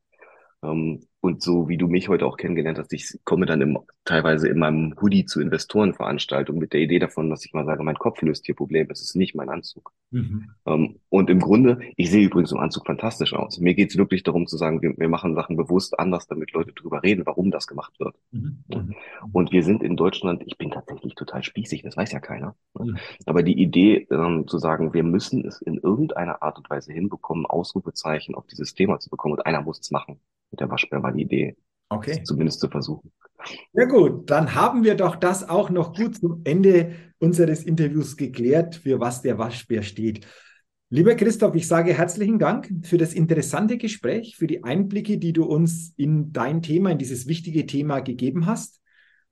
Ähm, 0.63 1.01
und 1.21 1.41
so 1.41 1.67
wie 1.67 1.77
du 1.77 1.87
mich 1.87 2.07
heute 2.07 2.25
auch 2.25 2.37
kennengelernt 2.37 2.77
hast, 2.77 2.93
ich 2.93 3.19
komme 3.25 3.45
dann 3.45 3.61
im, 3.61 3.79
teilweise 4.05 4.47
in 4.47 4.57
meinem 4.57 4.95
Hoodie 5.01 5.25
zu 5.25 5.41
Investorenveranstaltungen 5.41 6.61
mit 6.61 6.71
der 6.71 6.79
Idee 6.79 6.99
davon, 6.99 7.29
dass 7.29 7.45
ich 7.45 7.53
mal 7.53 7.65
sage, 7.65 7.83
mein 7.83 7.97
Kopf 7.97 8.21
löst 8.21 8.45
hier 8.45 8.55
Probleme, 8.55 8.89
es 8.91 9.01
ist 9.01 9.15
nicht 9.15 9.35
mein 9.35 9.49
Anzug. 9.49 9.91
Mhm. 10.11 10.51
Ähm, 10.65 10.99
und 11.09 11.29
im 11.29 11.39
Grunde, 11.39 11.81
ich 11.97 12.09
sehe 12.09 12.25
übrigens 12.25 12.53
im 12.53 12.59
Anzug 12.59 12.85
fantastisch 12.85 13.33
aus. 13.33 13.59
Mir 13.59 13.73
geht 13.73 13.91
es 13.91 13.97
wirklich 13.97 14.23
darum 14.23 14.47
zu 14.47 14.55
sagen, 14.55 14.81
wir, 14.81 14.97
wir, 14.97 15.09
machen 15.09 15.35
Sachen 15.35 15.57
bewusst 15.57 15.99
anders, 15.99 16.27
damit 16.27 16.53
Leute 16.53 16.71
drüber 16.71 17.03
reden, 17.03 17.25
warum 17.25 17.51
das 17.51 17.67
gemacht 17.67 17.99
wird. 17.99 18.15
Mhm. 18.31 18.63
mhm. 18.69 18.95
Und 19.33 19.51
wir 19.51 19.63
sind 19.63 19.83
in 19.83 19.97
Deutschland, 19.97 20.43
ich 20.45 20.57
bin 20.57 20.71
tatsächlich 20.71 21.15
total 21.15 21.43
spießig, 21.43 21.81
das 21.81 21.97
weiß 21.97 22.13
ja 22.13 22.21
keiner. 22.21 22.55
Mhm. 22.79 22.97
Aber 23.25 23.43
die 23.43 23.61
Idee 23.61 24.07
ähm, 24.09 24.47
zu 24.47 24.57
sagen, 24.57 24.93
wir 24.93 25.03
müssen 25.03 25.45
es 25.45 25.61
in 25.61 25.77
irgendeiner 25.79 26.41
Art 26.41 26.57
und 26.57 26.69
Weise 26.69 26.93
hinbekommen, 26.93 27.45
Ausrufezeichen 27.45 28.35
auf 28.35 28.47
dieses 28.47 28.73
Thema 28.73 28.99
zu 28.99 29.09
bekommen 29.09 29.33
und 29.33 29.45
einer 29.45 29.61
muss 29.61 29.79
es 29.79 29.91
machen 29.91 30.21
mit 30.51 30.59
der 30.59 30.69
Waschbär 30.69 31.03
war 31.09 31.15
die 31.15 31.23
Idee. 31.23 31.55
Okay. 31.89 32.23
Zumindest 32.23 32.59
zu 32.59 32.69
versuchen. 32.69 33.11
Ja 33.73 33.85
gut, 33.85 34.29
dann 34.29 34.53
haben 34.53 34.83
wir 34.83 34.95
doch 34.95 35.15
das 35.15 35.47
auch 35.47 35.69
noch 35.69 35.95
gut 35.95 36.17
zum 36.17 36.41
Ende 36.43 36.93
unseres 37.19 37.63
Interviews 37.63 38.17
geklärt, 38.17 38.75
für 38.75 38.99
was 38.99 39.21
der 39.21 39.37
Waschbär 39.37 39.81
steht. 39.81 40.27
Lieber 40.91 41.15
Christoph, 41.15 41.55
ich 41.55 41.67
sage 41.67 41.93
herzlichen 41.93 42.39
Dank 42.39 42.69
für 42.83 42.97
das 42.97 43.13
interessante 43.13 43.77
Gespräch, 43.77 44.35
für 44.37 44.47
die 44.47 44.63
Einblicke, 44.63 45.17
die 45.17 45.33
du 45.33 45.45
uns 45.45 45.93
in 45.97 46.33
dein 46.33 46.61
Thema, 46.61 46.91
in 46.91 46.97
dieses 46.97 47.27
wichtige 47.27 47.65
Thema 47.65 47.99
gegeben 47.99 48.45
hast 48.45 48.81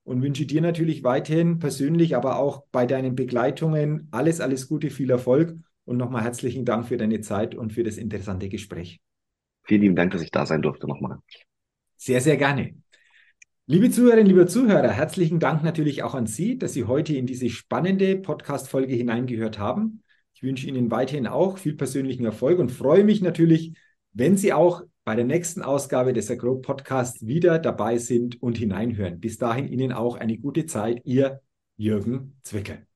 und 0.03 0.21
wünsche 0.21 0.45
dir 0.45 0.61
natürlich 0.61 1.03
weiterhin 1.03 1.59
persönlich, 1.59 2.15
aber 2.15 2.37
auch 2.37 2.63
bei 2.71 2.85
deinen 2.85 3.15
Begleitungen 3.15 4.07
alles, 4.11 4.39
alles 4.39 4.67
Gute, 4.67 4.89
viel 4.89 5.09
Erfolg 5.09 5.55
und 5.85 5.97
nochmal 5.97 6.23
herzlichen 6.23 6.63
Dank 6.63 6.87
für 6.87 6.97
deine 6.97 7.21
Zeit 7.21 7.55
und 7.55 7.73
für 7.73 7.83
das 7.83 7.97
interessante 7.97 8.49
Gespräch. 8.49 8.99
Vielen 9.63 9.81
lieben 9.81 9.95
Dank, 9.95 10.11
dass 10.11 10.21
ich 10.21 10.31
da 10.31 10.45
sein 10.45 10.61
durfte 10.61 10.87
nochmal. 10.87 11.17
Sehr, 11.97 12.21
sehr 12.21 12.37
gerne. 12.37 12.75
Liebe 13.65 13.91
Zuhörerinnen, 13.91 14.27
liebe 14.27 14.45
Zuhörer, 14.45 14.89
herzlichen 14.89 15.39
Dank 15.39 15.63
natürlich 15.63 16.03
auch 16.03 16.15
an 16.15 16.25
Sie, 16.25 16.57
dass 16.57 16.73
Sie 16.73 16.85
heute 16.85 17.15
in 17.15 17.25
diese 17.25 17.49
spannende 17.49 18.15
Podcast-Folge 18.15 18.95
hineingehört 18.95 19.59
haben. 19.59 20.03
Ich 20.33 20.43
wünsche 20.43 20.67
Ihnen 20.67 20.89
weiterhin 20.89 21.27
auch 21.27 21.57
viel 21.57 21.75
persönlichen 21.75 22.23
Erfolg 22.23 22.59
und 22.59 22.71
freue 22.71 23.03
mich 23.03 23.21
natürlich, 23.21 23.73
wenn 24.13 24.37
Sie 24.37 24.53
auch 24.53 24.83
bei 25.03 25.15
der 25.15 25.25
nächsten 25.25 25.61
Ausgabe 25.61 26.13
des 26.13 26.31
Agro 26.31 26.55
Podcasts 26.59 27.25
wieder 27.25 27.59
dabei 27.59 27.97
sind 27.97 28.41
und 28.41 28.57
hineinhören. 28.57 29.19
Bis 29.19 29.37
dahin 29.37 29.67
Ihnen 29.67 29.91
auch 29.91 30.15
eine 30.15 30.37
gute 30.37 30.65
Zeit. 30.65 31.01
Ihr 31.03 31.41
Jürgen 31.75 32.37
Zwickel. 32.43 32.86